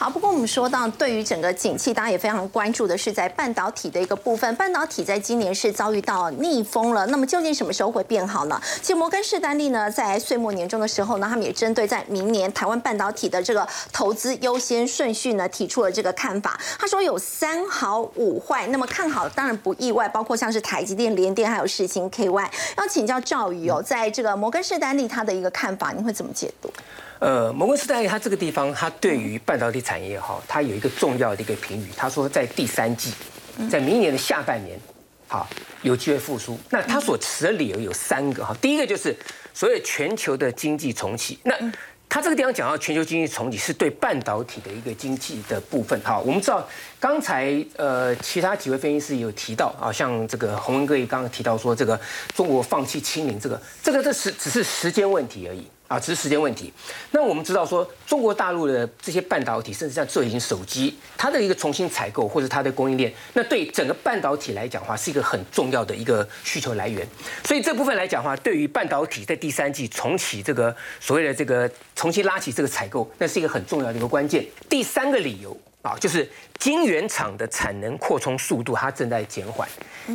[0.00, 4.56] 好，不过我们说到对于整个景气，大家也非常关注的是在半导体的一个部分。
[4.56, 8.58] 半导体在今年是遭遇到逆风了，那么究竟什么时候会变好呢？
[8.80, 16.58] 其实摩根士丹利呢，在岁末年终的时候呢，他们也针对在明年台湾半导体的这个投资优先顺序呢，提出了这个看法。
[16.78, 22.48] 他说有三好五坏，那么看好当然不意外，包括像是台积电、联电还有世星 KY。
[22.78, 26.72] 要请教赵宇哦，在这个摩根士丹利他的一个看法，你会怎么解读？
[27.20, 33.12] 呃，摩根士丹利它这个地方，它对于半导体产业哈，它有一个重要的一个评语，他说在第三季，
[33.70, 34.80] 在明年的下半年，
[35.28, 35.46] 好
[35.82, 36.58] 有机会复苏。
[36.70, 39.14] 那他所持的理由有三个哈，第一个就是
[39.52, 41.38] 所谓全球的经济重启。
[41.42, 41.54] 那
[42.08, 46.00] 他这个地方讲到全球经济重启是对半导体的一个经济的部分。
[46.02, 46.66] 好，我们知道
[46.98, 52.00] 刚才呃其他几位分析师有提到啊，像这个洪文哥也刚刚提到说这个
[52.34, 55.66] 中国放弃清零，这个这个这是只是时间问题而已。
[55.90, 56.72] 啊，只是时间问题。
[57.10, 67.04] 那我们知道说，中国大陆的这些半导体，甚至像智能型手机，它的一个重新采购或者它的供应链，那对整个半导体来讲的话，是一个很重要的一个需求来源。
[67.42, 74.46] 所以这部分来讲的话，对于半导体在第三季重启这个所谓的这个重新拉起这个采购，那是一个很重要的一个关键。
[74.68, 79.68] 第三个理由啊，就是晶圆厂的产能扩充速度它正在减缓。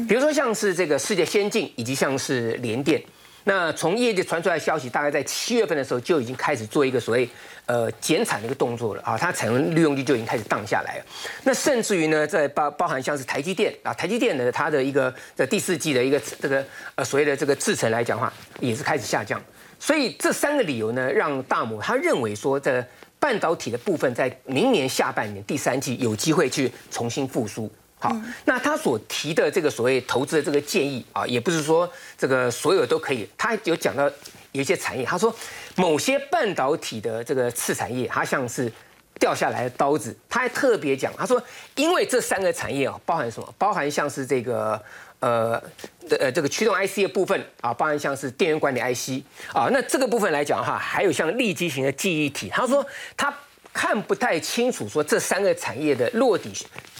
[0.07, 3.03] 比如说像是这个世界先进，以及像是联电。
[3.47, 7.29] 那从业界传出来消息，大概在七月份的时候就已经开始做一个所谓
[7.67, 11.05] 呃减产的一个动作了啊，它产能利用率就已经开始荡下来了。
[11.43, 19.39] 那甚至于呢，在包包含像是台积电啊，台积电呢它的一个在第四季的一个这个呃所谓的这个制程来讲话，也是开始下降。
[19.79, 22.83] 所以这三个理由呢，让大摩他认为说，在
[23.19, 27.71] 半导体的部分在明年下半年第三季有机会去重新复苏。
[27.97, 34.05] 好，那他所提的这个所谓投资的这个建议啊，也不是说这个所有都可以，他有讲到
[34.51, 35.33] 有一些产业，他说
[35.75, 38.71] 某些半导体的这个次产业，它像是
[39.17, 41.41] 掉下来的刀子，他还特别讲，他说
[41.75, 43.55] 因为这三个产业啊，包含什么？
[43.57, 44.79] 包含像是这个
[45.19, 45.59] 呃
[46.07, 53.33] 的呃这个驱动 IC 的部分啊，包含像是电源管理 IC 啊，那这个部分来讲的话，还有像立基型的记忆体，他说他。
[53.77, 56.49] 看不太清楚，说这三个产业的落底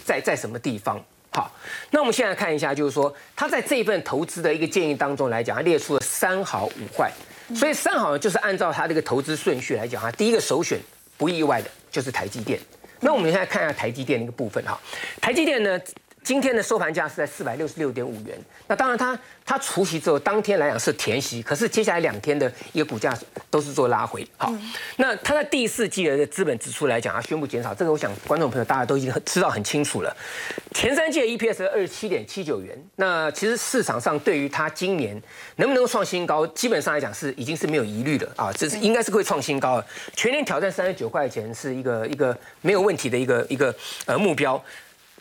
[0.06, 1.04] 在在什么地方？
[1.32, 1.52] 好，
[1.90, 7.12] 那我们现在看一下，就是说他在这一份投资的一个建议当中来讲，他列出了三好五坏。
[7.54, 10.80] 所以三好呢，就是按照他这个投资顺序来讲哈，第一个首选
[11.18, 12.60] 不意外的就是台积电。
[13.00, 14.80] 那我们现在看一下台积电那个部分哈，
[15.20, 15.82] 台积电呢。
[16.26, 18.36] 今天的收盘价是在四百六十六点五元。
[18.66, 23.16] 那当然，它它除息之后，当天来讲是填息，可是接下来两天的一个股价
[23.52, 24.28] 都是做拉回。
[24.36, 24.52] 好，
[24.98, 30.18] 那它在第四季的资本支出来讲，它宣布减少，这个我想观众朋友大家都已经知道很清楚了。
[30.74, 35.22] 前三季的 EPS 二十七点七九元，那其实市场上对于它今年
[35.58, 39.86] 能不能创新高，基本上来讲是已经是没有疑虑的啊，这是应该是会创新高的。
[40.16, 43.74] 全年挑战三十九块钱是一个一个没有问题的一个一个
[44.08, 44.60] 呃目标。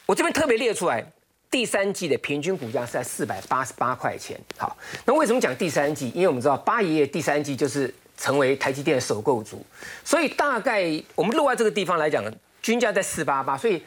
[0.06, 1.04] 我这边特别列出来，
[1.50, 4.38] 第三季的平均股价是在四百八十八块钱。
[4.56, 6.10] 好，那为什么讲第三季？
[6.14, 9.64] 因为我们知道八爷爷第三季就是成为台积电的首购族，
[10.04, 12.24] 所以大概我们落在这个地方来讲，
[12.62, 13.82] 均价在四八八，所以。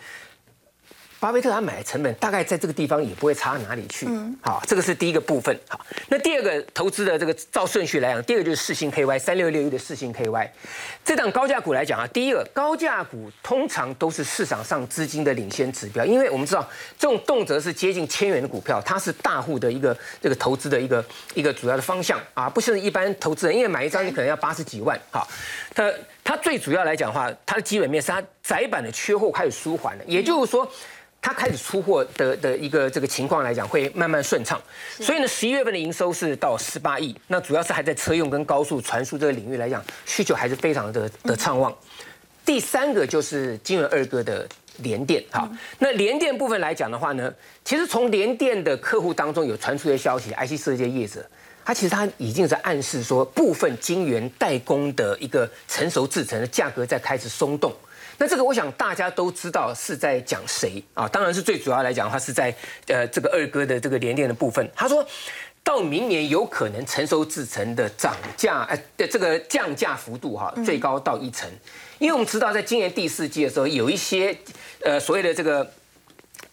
[1.19, 4.07] 巴菲特他买的成本大概在这个地方也不会差哪里去，
[4.41, 5.59] 好，这个是第一个部分。
[5.67, 10.47] 好，那第二个投资的这个照顺序来讲，第二个就是四星 KY 三六六一的四星 KY，
[11.03, 16.67] 这档高价股来讲啊，第一个高价股通常都是市场上资金的领先指标，因为我们知道
[16.99, 21.03] 这种动辄是接近千元的股票，它是大户的一个这个投资的一个
[21.33, 25.27] 一个主要的方向啊，不是一般投资人，因为买一张你可能要八十几万，好，
[25.73, 25.91] 它
[26.23, 30.69] 它最主要来讲的话，它的基本面是它窄板的缺货开始舒缓了，也就是说。
[31.21, 34.61] 它开始出货的的一个这个情况来讲，会慢慢顺畅。
[34.99, 41.75] 所以呢，十一月份的营收是到十八亿，那主要是还在车用跟高速传输这个领域来讲，需求还是非常的的畅旺。
[42.45, 45.49] 第三个就是金元二哥的联电，好，
[45.79, 47.33] 那联电部分来讲的话呢，
[47.65, 51.25] 其实从联电的客户当中有传出的消息，IC 设计业者，
[51.65, 57.75] 他其实他已经在暗示说，部分晶圆代工的一个成熟制程的价格在开始松动。
[58.17, 61.07] 那这个我想大家都知道是在讲谁啊？
[61.07, 62.53] 当然是最主要来讲的话是在
[62.87, 64.67] 呃这个二哥的这个连电的部分。
[64.75, 65.05] 他说
[65.63, 71.47] 到明年有可能成熟制成的涨价呃的这个降价幅度哈最高到一成，
[71.99, 74.35] 因为我们知道在今年第四季的时候有一些
[74.83, 75.69] 呃所谓的这个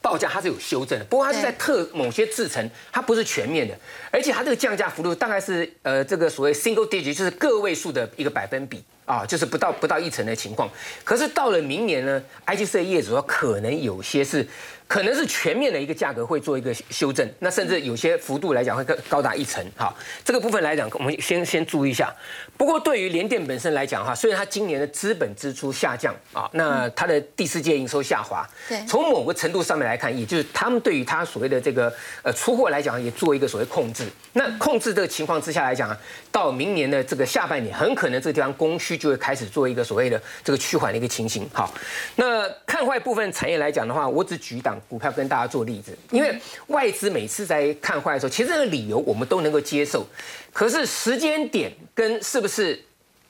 [0.03, 3.75] 报价它是有修正的，不过它是在特某些制成，它不是全面的，
[4.11, 8.85] 而且它这个降价幅度大概是呃这个所谓 single digit 就是个位数的一个百分比。
[9.05, 10.71] 啊，就是不到不到一成的情况，
[11.03, 14.47] 可是到了明年呢，IGC 业主说可能有些是。
[14.87, 19.65] 可能是全面的一个价格会做一个修正，那甚至有些幅度来讲会高高达一成。
[19.79, 22.13] 哈，这个部分来讲，我们先先注意一下。
[22.59, 34.05] 不过对于联电本身来讲哈，虽然它今年的资本支出下降啊，那它的第四届营收下滑，对，从某个程度上面来看，也就是他们对于它所谓的这个呃出货来讲，也做一个所谓控制。
[34.35, 35.99] 那控制这个情况之下来讲啊，
[36.31, 41.49] 到明年的这个下半年，很可能这个地方供需就会开始做一个所谓的这个趋缓的一个情形。
[41.53, 41.73] 好，
[42.17, 44.75] 那看坏部分产业来讲的话，我只举一档。
[44.87, 50.07] 股票跟大家做例子，因为外资每次在看坏的时候，其实这个理由我们都能够接受，
[50.53, 52.81] 可是时间点跟是不是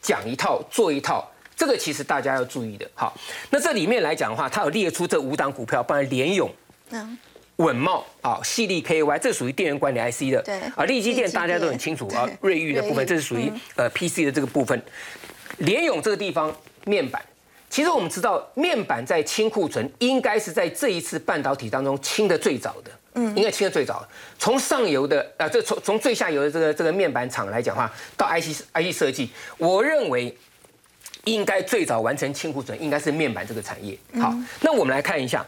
[0.03, 2.91] 讲一套做一套，这个其实大家要注意的。
[2.95, 3.17] 好，
[3.51, 6.51] 那这里面来讲的话，它有列出这五档股票，包括联勇、
[7.57, 10.43] 稳茂啊、细粒 KY，这属于电源管理 IC 的。
[10.43, 14.83] 对啊，立基电大家都很清楚啊，瑞昱的部分这是属于呃 PC 的这个部分，
[15.59, 17.23] 联勇这个地方面板。
[17.71, 24.07] 其实我们知道，面板在清库存，应该是在这一次半导体当中清的最早的，嗯，应该清的最早。
[24.39, 30.33] 从上游的啊，这从从最下游的这个这个面板厂来讲话，到 IC IC 设计，我认为
[31.25, 33.99] 应该最早完成清库存，应该是面板这个产业。
[34.21, 35.45] 好，那我们来看一下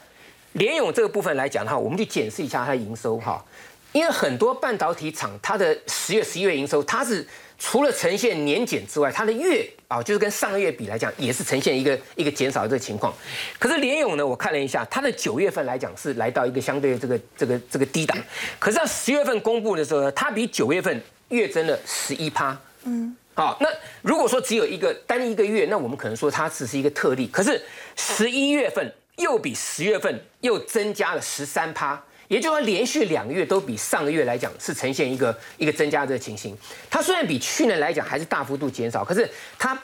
[0.55, 3.45] 联咏这个部分来讲的话，我们去检视一下它的营收哈，
[3.93, 7.25] 因为很多半导体厂它的十月、十一月营收，它是。
[7.59, 13.15] 除了呈现年减之外，它的月啊，就是跟上个月比来讲，也是呈现一个一个减少的这个情况。
[13.59, 18.17] 可是联勇呢，我看了一下，它的九月份来讲是来到一个相对这个这个这个低档。
[18.59, 22.57] 可是到十月份公布的时候呢，它比九月份月增了十一趴。
[22.85, 23.69] 嗯，好，那
[24.03, 27.27] 如果说只有一个单一个月，那我们可能说它只是一个特例。
[27.29, 27.61] 可是
[27.97, 32.03] 十一月份又比十月份又增加了十三趴。
[32.29, 36.57] 也就是说，连续两个月都比上个月来讲是呈现一个一个增加的情形。
[36.91, 39.29] 它虽然比去年来讲还是大幅度减少，可是
[39.59, 39.79] 它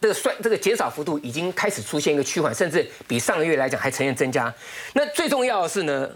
[0.00, 4.52] 这个衰这个减少幅度已经开始出现一个趋缓，甚至比上个月来讲还呈现增加。
[4.94, 6.08] 那最重要的是呢，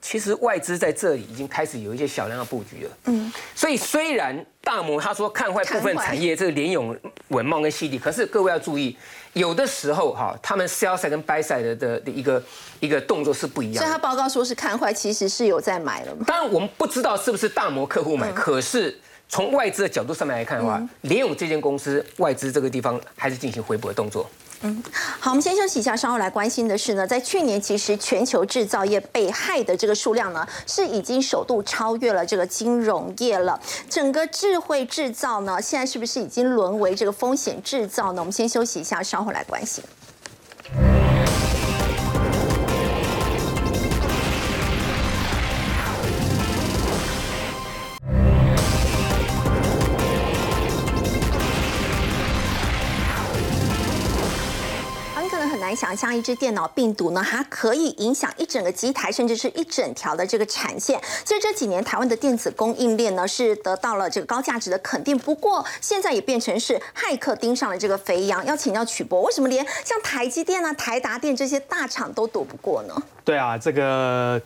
[0.00, 2.90] 其实外资在这里已经开始有一些小量的布局了。
[3.04, 6.96] 嗯，所以虽然大摩他说看坏部分产业，这个联永、
[7.28, 8.96] 稳茂跟西迪，可是各位要注意，
[9.38, 12.42] 有的时候哈，他们 sell side 跟 buy side 的的一个
[12.80, 13.76] 一个动作是不一样。
[13.76, 16.24] 所以他报告说是看坏，其实是有在买了吗？
[16.26, 24.28] 当然我们不知道是不是大摩客户买，可是从外资的角度上面来看的话，联永这间公司外资这个地方还是进行回补的动作。
[24.62, 24.82] 嗯，
[25.20, 33.60] 好，我们先休息一下，稍后来关心的是呢，在去年其实全球制造业被害的这个数量呢，是已经首度超越了这个金融业了。
[33.88, 38.20] 整个智慧制造呢，现在是不是已经沦为这个风险制造呢？
[38.20, 39.84] 我们先休息一下，稍后来关心。
[55.78, 61.00] 想象一只电脑病毒呢，它可以影响一整个机台，甚至是一整条的这个产线。
[61.24, 65.16] 其实这几年台湾的电子供应链呢，是得到了这个高价值的肯定。
[65.16, 68.44] 不过现在也变成是骇客盯上了这个肥羊。
[68.44, 72.94] 要请教曲博，为什么连像台积电啊、台达电这些大厂都躲不过呢？
[73.24, 74.42] 对啊，这个。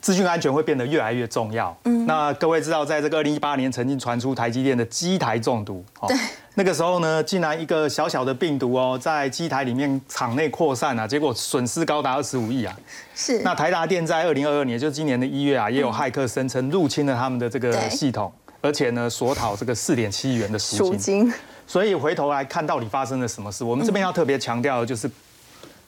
[0.00, 1.72] 资讯安全会变得越来越重要。
[1.84, 5.84] 嗯，那各位知道，在这个二零一八年曾经传出台积电的机台中毒。
[6.08, 6.16] 对，
[6.54, 12.76] 那个时候呢，竟然一个小小的病毒哦，在机台里面场内扩散啊，结果损失高达二十五亿啊。
[13.14, 13.40] 是。
[13.42, 18.30] 那台达电在二零二二年，就是今年的一月啊，也有骇客声称入侵了他们的这个系统，
[18.60, 21.32] 而且呢，索讨这个四点七亿元的赎金。
[21.66, 25.10] 所以回头来看到底发生了什么事，我们这边要特别强调的就是，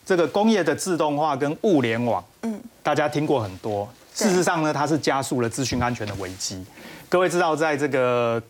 [0.07, 3.87] 这个工业的自动化跟物联网，嗯，大家听过很多。
[4.15, 6.65] 事实上呢，它是加速了资讯安全的危机。
[7.11, 8.41] 各位知道，在这个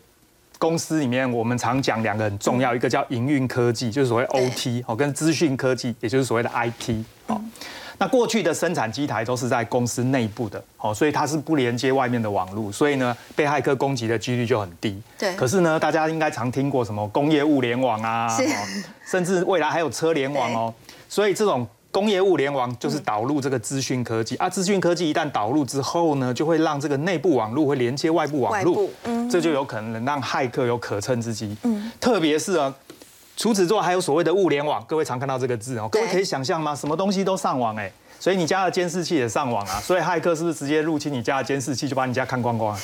[0.57, 7.41] 公司里面，我们常讲两个很重要，一个叫营运科技，就是所谓 OT 哦，跟资讯科技，也就是所谓的 IT 哦。
[7.97, 15.01] 那过去的生产机台都是在公司内部的哦，所以它是不连接外面的网络，所以呢，被骇客攻击的几率就很低。
[15.17, 15.33] 对。
[15.35, 18.29] 可是呢，大家应该常听过什么工业物联网啊，
[19.05, 20.73] 甚至未来还有车联网哦，
[21.09, 21.67] 所以这种。
[21.95, 32.75] 工业物联网就是导入这个资讯科技啊，资讯科技一旦导入之后呢，就会让这个内部网络会连接外部网络，嗯，这就有可能让骇客有可乘之机，嗯，特别是啊，
[33.37, 36.75] 除此之外还有所谓的物联网，各位常看到这个字哦，各位可以想象吗？
[36.75, 37.89] 什么东西都上网哎，
[38.19, 42.77] 所以你家的监视器也上网啊，所以骇客是不是直接入侵你家的监视器就把你家看光光？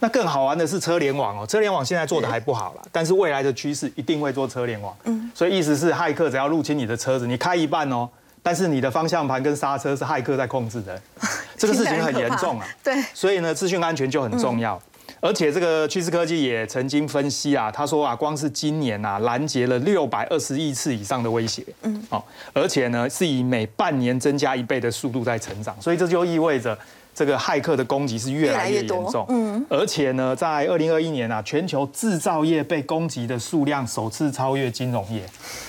[0.00, 8.06] 那更好玩的是车联网哦，车联网现在做的还不好了，但是未来的趋势一定会做车联网，嗯，所以意思是骇客只要入侵你的车子，你开一半哦。
[8.42, 11.00] 但是你的方向盘跟刹车是骇客在控制的，
[11.56, 12.66] 这个事情很严重啊。
[12.82, 14.80] 对，所以呢，资讯安全就很重要。
[15.20, 21.64] 而且这个趋势科技也曾经分析啊，他说啊，光是今年啊，拦截了六百二十亿次以上的威胁。
[21.82, 22.22] 嗯，哦，
[22.52, 25.74] 而且呢，是以每半年增加一倍的速度在成长。
[25.80, 26.78] 所以这就意味着
[27.12, 29.26] 这个骇客的攻击是越来越严重。
[29.28, 35.22] 嗯，而且呢，在二零二一年啊，全球制造业被攻击的数量首次超越金融业。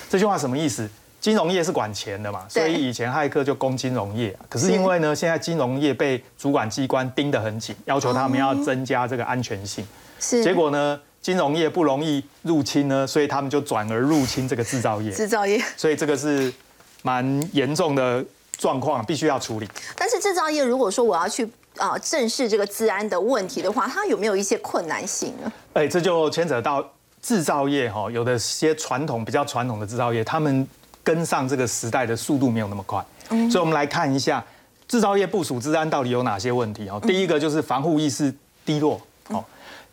[0.09, 0.87] 这句话什么意思？
[1.21, 4.33] 金融业是管钱的嘛，所以以前骇客就攻金融业。
[4.47, 9.85] 可是因为呢，现在金融业被主管机关盯得很紧，要求他们要增加这个安全性。
[10.17, 10.41] 是。
[10.41, 15.11] 结果呢，金融业不容易入侵呢，所以他们就转而入侵这个制造业。
[15.11, 15.61] 制造业。
[15.75, 16.53] 所以这个是
[17.01, 18.23] 蛮严重的
[18.57, 19.67] 状况，必须要处理。
[19.97, 21.45] 但是制造业如果说我要去
[21.77, 25.51] 啊正视这个治安的问题的话，它有没有一些困难性呢？
[25.73, 26.89] 哎，这就牵扯到
[27.21, 30.65] 制造业哈，有的些传统比较传统的制造业，他们。
[31.09, 33.03] 跟上这个时代的速度没有那么快，
[33.49, 34.45] 所以我们来看一下
[34.87, 37.01] 制造业部署治安到底有哪些问题哦。
[37.01, 38.31] 第一个就是防护意识
[38.63, 39.43] 低落哦，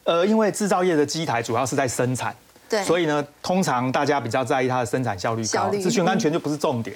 [0.04, 2.36] 呃，因为制造业的机台主要是在生产，
[2.68, 6.94] 对，所以呢，通常大家比较在意它的生产效率高，资讯安全就不是重点。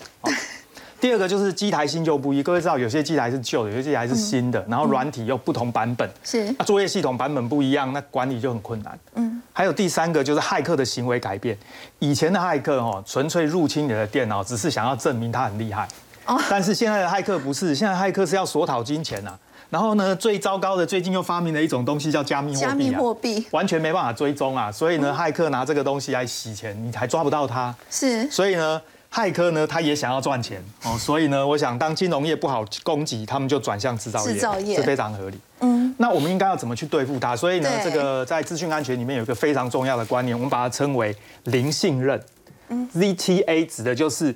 [1.00, 8.98] 第二个就是机台新旧不一，各位知道有些机台是旧的，有些机台是新的，然后软体又不同版本，是啊作业系统版本不一样，那管理就很困难。
[9.14, 11.56] 嗯，还有第三个就是骇客的行为改变，
[12.00, 15.88] 以前的骇客哦，纯粹入侵你的电脑，只是想要证明他很厉害。
[16.26, 19.32] 哦，但是现在的骇客不是，现在骇客是要索讨金钱呐。
[19.70, 24.70] 然后呢，最糟糕的，最近又发明了一种东西叫加密货币，加密货币完全没办法追踪啊。
[24.70, 27.74] 所以呢，骇客拿这个东西来洗钱，你还抓不到他。
[27.88, 28.78] 是，所以呢。
[29.12, 35.38] 骇客呢，他也想要赚钱哦， 所以呢，我想当金融业不好攻击，他们就转向制造业，制造业是非常合理。
[35.60, 37.34] 嗯，那我们应该要怎么去对付它？
[37.34, 42.22] 所以呢，这个在资讯安全里面有一个非常重要的观念，我们把它称为零信任。
[42.68, 44.34] 嗯，ZTA 指的就是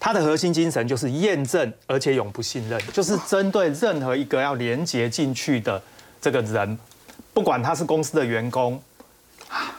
[0.00, 5.80] 它的核心精神就是验证，而且永不信任，就是针对任何一个要连接进去的
[6.20, 6.78] 这个人，
[7.34, 8.80] 不管他是公司的员工。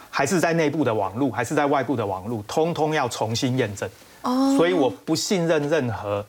[0.09, 3.89] 还是在内部的网络，还是在外部的网络，通通要重新验证。
[4.25, 6.25] 哦，所以我不信任任何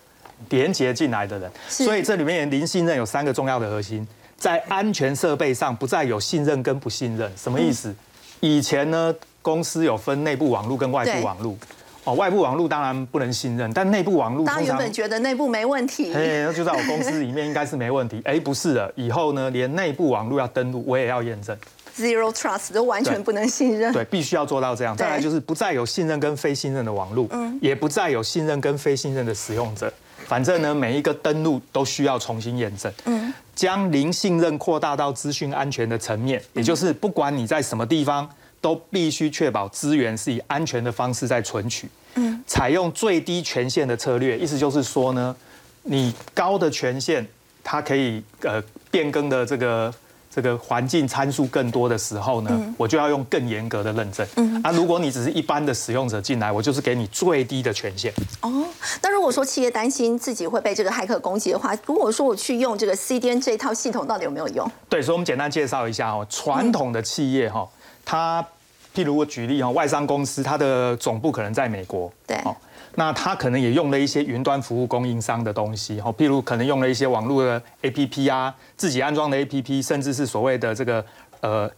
[0.50, 1.50] 连接进来的人。
[1.68, 7.30] 所以这里面零信任有三个重要的核心，在安全设备上不再有信任跟不信任。
[7.36, 7.94] 什么意思？
[8.40, 11.56] 以前呢，公司有分内部网络跟外部网络。
[12.04, 18.22] 哦，外部网络当然不能信任，但内部网络，他原本觉得内部没问题，哎，那就在我公司里面应该是没问题。
[18.24, 21.58] 哎，不是的，以后呢，连内部网络要登录，我也要验证
[21.98, 23.92] ，zero trust 都完全不能信任。
[23.92, 24.96] 对，必须要做到这样。
[24.96, 29.92] 再来就是不再有信任跟非信任的网络，嗯，也不再有信任跟非信任的使用者。
[30.26, 38.28] 反正呢，每一个登录都需要重新验证，嗯，将零信任扩大到资讯安全的层面，也就是不管你在什么地方。
[38.58, 45.36] 都必须确保资源是以安全的方式在存取，嗯，采用最低权限的策略，意思就是说呢，
[45.82, 47.24] 你高的权限，
[47.62, 49.94] 它可以呃变更的这个
[50.36, 54.26] 这个环境参数更多的时候呢，我就要用更严格的认证。
[54.36, 58.12] 嗯，啊，如果你只是一般的使用者进来，我就是给你最低的权限。
[58.42, 58.66] 哦，
[59.00, 64.70] 那如果说企业担心自己会被这个骇客攻击的话，如果说我去用这个 CDN 这一套系统，到底有没有用？
[64.90, 67.66] 对，所以我们简单介绍一下哦，传统的企业哈。
[68.04, 68.46] 它，
[68.94, 72.54] 譬如我举例哈，外商公司它的总部可能在美国，对，哦，
[72.96, 81.04] 那他可能也用了一些云端服务供应商的东西，哦，譬如可能用了一些网络的 APP 啊，自己安装的 APP，甚至是所谓的这个
[81.40, 81.70] 呃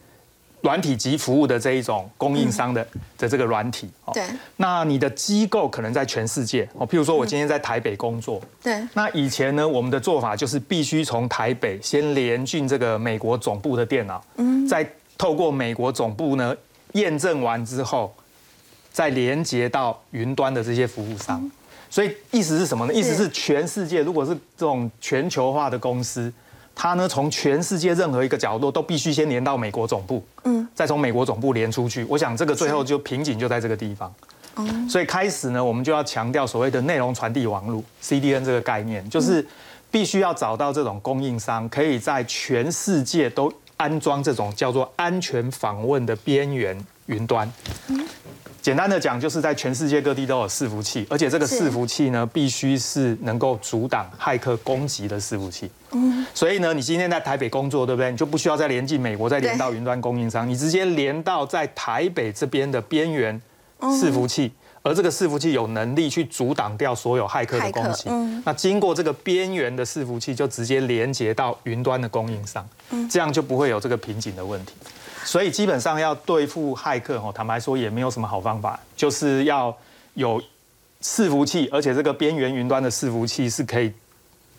[0.62, 4.24] 软体及服务的这一种供应商的的这个软体，对，
[4.56, 16.54] 那你的机构可能在全世界，哦，譬如说我今天在台北工作，对，那以前呢，我们的做法就是必须从台北先连进这个美国总部的电脑，嗯，再透过美国总部呢
[16.92, 18.12] 验证完之后，
[18.98, 21.48] 再连接到云端的这些服务商，
[21.88, 22.92] 所以意思是什么呢？
[22.92, 26.32] 意思是全世界如果是这种全球化的公司，
[26.74, 32.02] 它呢从全世界任何一个角落都必须先连到美国总部，嗯，再从美国总部连出去。
[32.08, 34.12] 我想这个最后就瓶颈就在这个地方，
[34.90, 39.46] 所以开始呢，我们就要强调所谓的内容传递网络 （CDN） 这个概念，就是
[39.92, 43.52] 必须要找到这种供应商，可以在全世界都。
[43.78, 46.76] 安装这种叫做安全访问的边缘
[47.06, 47.48] 云端，
[48.60, 55.70] 简单的讲，就是在全世界各地都有伺服器，而且这个伺服器呢，必须是能够阻挡骇客攻击的伺服器。
[55.92, 58.10] 嗯，所以呢，你今天在台北工作，对不对？
[58.10, 63.40] 你就不需要再连进美国，再连到云端供应商，你直接连到在台北这边的边缘
[63.80, 64.52] 伺服器。
[64.80, 68.08] 而这个伺服器有能力去阻挡掉所有骇客的攻击，
[68.44, 72.66] 那经过这个边缘的伺服器就直接连接到云端的供应商，
[73.10, 74.72] 这样就不会有这个瓶颈的问题。
[75.28, 79.76] 所以基本上要对付骇客，坦白说也没有什么好方法，就是要
[80.14, 80.42] 有
[81.02, 83.92] 伺服器，而且这个边缘云端的伺服器是可以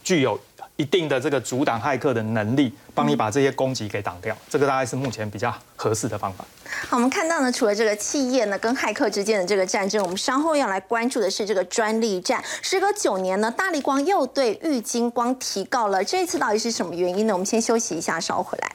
[0.04, 0.40] 具有。
[0.76, 6.46] 一定的这个阻挡骇客的能力，帮你把这些攻击给挡掉，这个大概是目前比较合适的方法。
[6.88, 12.42] 好，我们看到呢，除了这个企业呢跟骇客之间的这个战争，我们稍后要来关注的是这个专利战。
[12.62, 17.34] 时隔九年呢，大力光又对玉金光提告了，这一次到底是什么原因呢？
[17.34, 18.72] 我们先休息一下，稍后回来。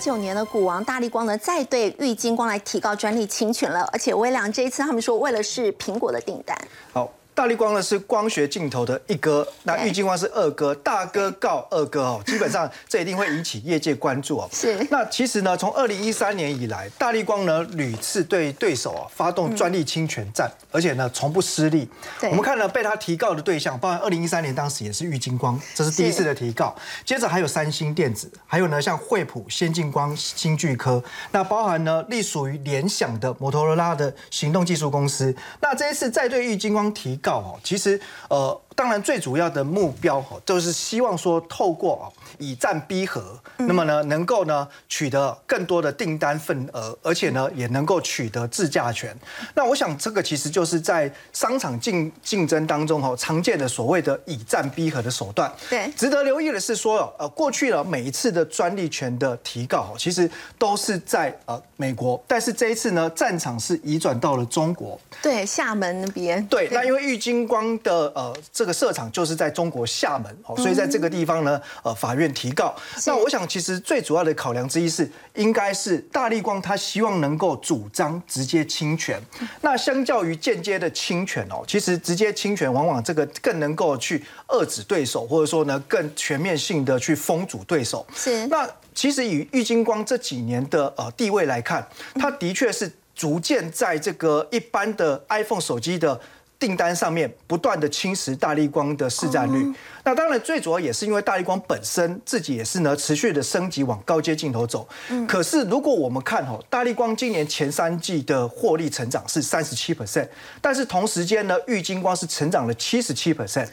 [0.00, 6.56] 九年的股王大力光呢，再对玉金光来提高专利侵权了，而且微良这一次他们说为了是苹果的订单。
[6.92, 7.10] 好。
[7.38, 14.48] 大力光呢是光学镜头的一哥，那玉金光是二哥，大哥告二哥哦，基本上这一定会引起业界关注哦。
[14.52, 14.76] 是。
[14.90, 21.88] 那其实呢，从二零一三年以来，大力光呢屡次对对手啊发动专利侵权战，而且呢从不失利。
[22.22, 26.74] 我们看了被他提告的对象，包含二零一三年当时也是玉金光，这是第一次的提告。
[27.04, 35.32] 接着还有三星电子，还有呢像惠普、先进光、新巨科，那包含呢隶属于联想的摩托罗拉的行动技术公司。
[35.60, 37.27] 那这一次再对玉金光提告。
[37.36, 38.60] 哦，其实，呃。
[38.78, 42.06] 当然，最主要的目标哈，就是希望说透过啊
[42.38, 49.12] 以战逼和，那么呢能够呢取得更多的订单份额，而且呢也能够取得自驾权。
[49.56, 55.52] 那我想这个其实就是在商场竞竞争当中哈常见的所谓的以战逼和的手段。
[55.68, 64.96] 对，值得留意的是说，呃，过去了每一次的专利权的提告，其实都是在呃美国，但是这一次呢战场是移转到了中国。
[65.20, 66.46] 对，厦门那边。
[66.46, 68.67] 对，那因为玉金光的呃这。
[68.68, 72.76] 个设厂就是在中国厦门，哦，所以在这个地方呢，呃，法院提告。
[73.06, 79.20] 那我想，其实最主要的考量之一是，应该是大力光他希望能够主张直接侵权。
[79.62, 88.06] 那相较于间接的侵权哦，其实直接侵权往往这个更能够去遏制对手，或者说呢，更全面性的去封阻对手。
[88.14, 88.46] 是。
[88.48, 92.92] 那其实以郁金光这几年的呃地位来看，他的确是。
[93.18, 96.20] 逐渐在这个一般的 iPhone 手机的。
[96.58, 99.72] 订单上面不断的侵蚀大力光的市占率，
[100.04, 104.88] 那当然最主要也是因为大力光本身自己也是呢持续的升级往高阶镜头走。
[105.28, 110.28] 可是如果我们看哦，大力光今年前三季的获利成长是三十七 percent，
[110.60, 113.68] 但是同时间呢，玉金光是成长了七十七 percent。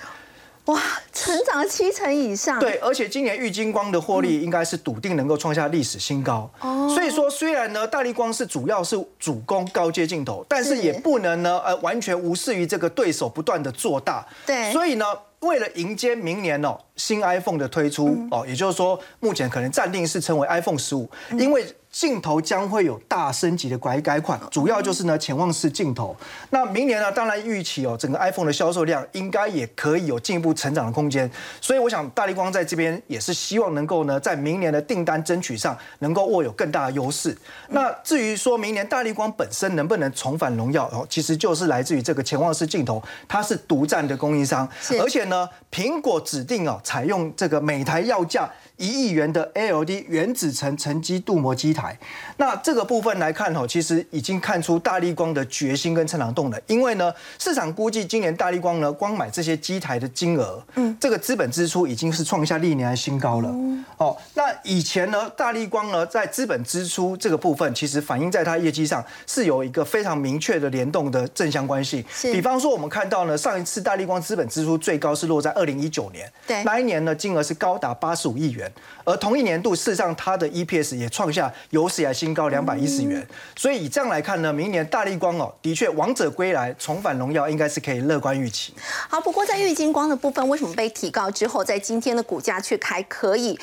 [0.66, 0.82] 哇，
[1.14, 2.60] 成长了七成以上。
[2.60, 6.50] 对，而且今年玉金光的获利应该是笃定能够创下历史新高。
[6.62, 14.26] 哦，所以说虽然呢，大力光是主要是主攻高阶镜头，但是也不能呢，呃，完全无视于这个对手不断的做大。
[14.46, 15.06] 对，所以呢，
[15.42, 21.66] 为了迎接明年哦新 iPhone 的推出哦，也就是说目前可能暂定是称为 iPhone 十五，因为。
[21.96, 26.14] 镜头将会有大升级的改改款，主要就是呢潜望式镜头。
[26.50, 31.32] 那明年呢，当然预期哦，整个 iPhone 的销售量应该也可以有进一步成长的空间。
[31.62, 37.34] 所以我想，大力光在这边也是希望能够呢，在明年的订单争取上能够握有更大的优势。
[37.70, 44.68] 那至于说明年大力光本身能不能重返荣耀哦，其实就是来自于这个潜望式镜头，它是独占的供应商，
[45.00, 48.52] 而且呢，苹果指定哦，采用这个每台要价。
[48.78, 51.98] 一亿元的 ALD 原子层沉积镀膜机台，
[52.38, 56.62] 那这个部分来看哦，其实已经看出大力光的决心跟成长动能。
[56.68, 63.50] 因为呢，市场估计今年大力光呢，光买这些机台的金额，嗯，这个资本支出已经是创下历年的新高了。
[63.98, 72.06] 哦，那以前呢，大力光呢，在资本支出这个部分，其实反映在它业绩上是有一个非常明确的联动的正相关系。
[72.24, 78.65] 比方说，我们看到呢，上一次大力光资本支出最高是落在二零一九年，对，那一年呢，金额是高达八十五亿元。
[79.04, 88.74] 而同一年度，事实上它的 EPS 也创下有史以来新高两百一十元，所以以这样来看呢，明年大力光哦，的确王者归来，重返荣耀，应该是可以乐观预期。
[89.10, 93.60] 好，不过在玉金光的部分，为什么被提高之后，在今天的股价却还可以，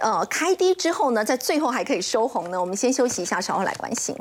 [0.00, 2.60] 呃，开低之后呢，在最后还可以收红呢？
[2.60, 4.16] 我们先休息一下，稍后来关心。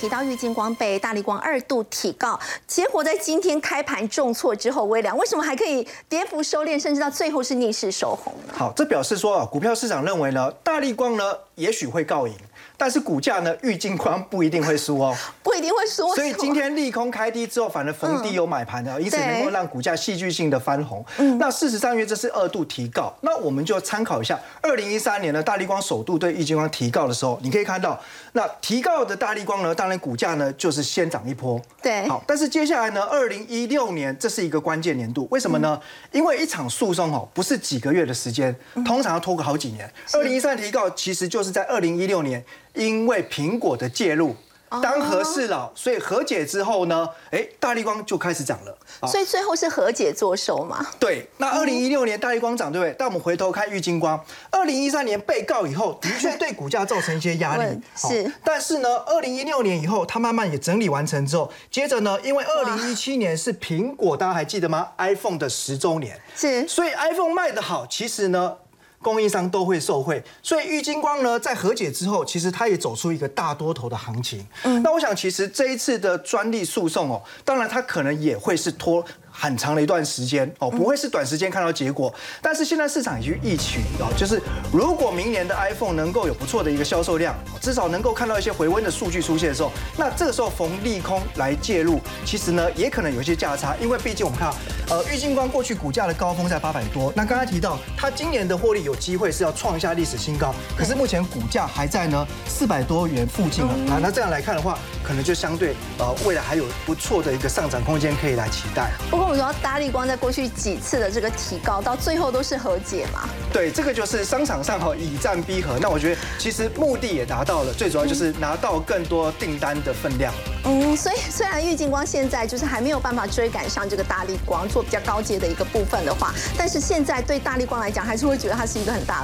[0.00, 8.54] 提到郁金光被大力光二度提告，结果在今天开盘重挫之后，微凉为什么还可以跌幅收敛，甚至到最后是逆势收红呢？
[8.56, 12.34] 好，这表示说啊，股票市场认为呢，大力光呢也许会告赢。
[12.80, 16.14] 但是股价呢，玉金光不一定会输哦，不一定会输。
[16.14, 21.04] 所以今天利空开低之后，反而逢低有买盘的，因此能够让股价戏剧性的翻红。
[21.38, 28.00] 那事实上，因为这是二度提告，那我们就参考一下二零一三年的大力光首度对玉金光提告的时候，你可以看到，
[28.32, 31.60] 那提告的大力光呢，当然股价呢就是先涨一波。
[31.82, 35.78] 对，好，但是接下来呢，二零一六年这是一个关键年度，为什么呢？
[36.12, 38.56] 因为一场诉讼哦，不是几个月的时间，
[38.86, 39.92] 通常要拖个好几年。
[40.14, 42.42] 二零一三提告其实就是在二零一六年。
[42.74, 44.34] 因为苹果的介入，
[44.82, 48.78] 当和事佬，所以和解之后呢，哎，大力光就开始涨了。
[49.08, 50.86] 所以最后是和解作收嘛？
[50.98, 51.28] 对。
[51.38, 52.94] 那二零一六年大力光涨，对不对？
[52.96, 57.80] 但我们回头看玉金光，二零一三年被告以后，的确对股价造成一些压力。
[57.96, 58.30] 是。
[58.44, 66.20] 但是呢，二零一六年以后，它慢慢也整理完成之后，接着呢，因为二零一七年是苹果，大家还记得吗？iPhone 的十周年。
[66.36, 66.68] 是。
[66.68, 68.56] 所以 iPhone 卖得好，其实呢。
[69.02, 74.46] 供应商都会受惠，所以玉金光呢，在和解之后，其实它也走出一个大多头的行情。
[74.64, 79.04] 嗯，那我想，其实这一次的专利诉讼哦，当然它可能也会是拖。
[79.40, 82.12] 很长的一段时间哦，不会是短时间看到结果。
[82.42, 84.38] 但是现在市场已经预期哦，就是
[84.70, 94.52] 如果明年的 iPhone 能够有不错的一个销售量，至少能够看到一些回温的数据出现的时候，那这个时候逢利空来介入，其实呢也可能有一些价差，因为毕竟我们看，
[94.90, 108.90] 呃，郁金光过去股价的高峰在八百多，那刚才提到它今年的获利有机会是要创下历史新高，可是目前股价还在呢四百多元附近了啊，那这样来看的话，可能就相对呃未来还有不错的一个上涨空间可以来期待。
[109.10, 109.29] 不过。
[109.30, 113.28] 我说大力光在过去几次的这个提高，到最后都是和解嘛？
[113.52, 115.78] 对，这个就是商场上哈以战逼和。
[115.78, 120.34] 那我觉得其实目的也达到了，最主要就是拿到更多订单的分量。
[120.64, 129.18] 嗯，所以虽然玉金光现在就是还没有办法追赶上这个大力光做比较高阶的一个部分的话，但是现在对大力光来讲，还是会觉得它是一个很大的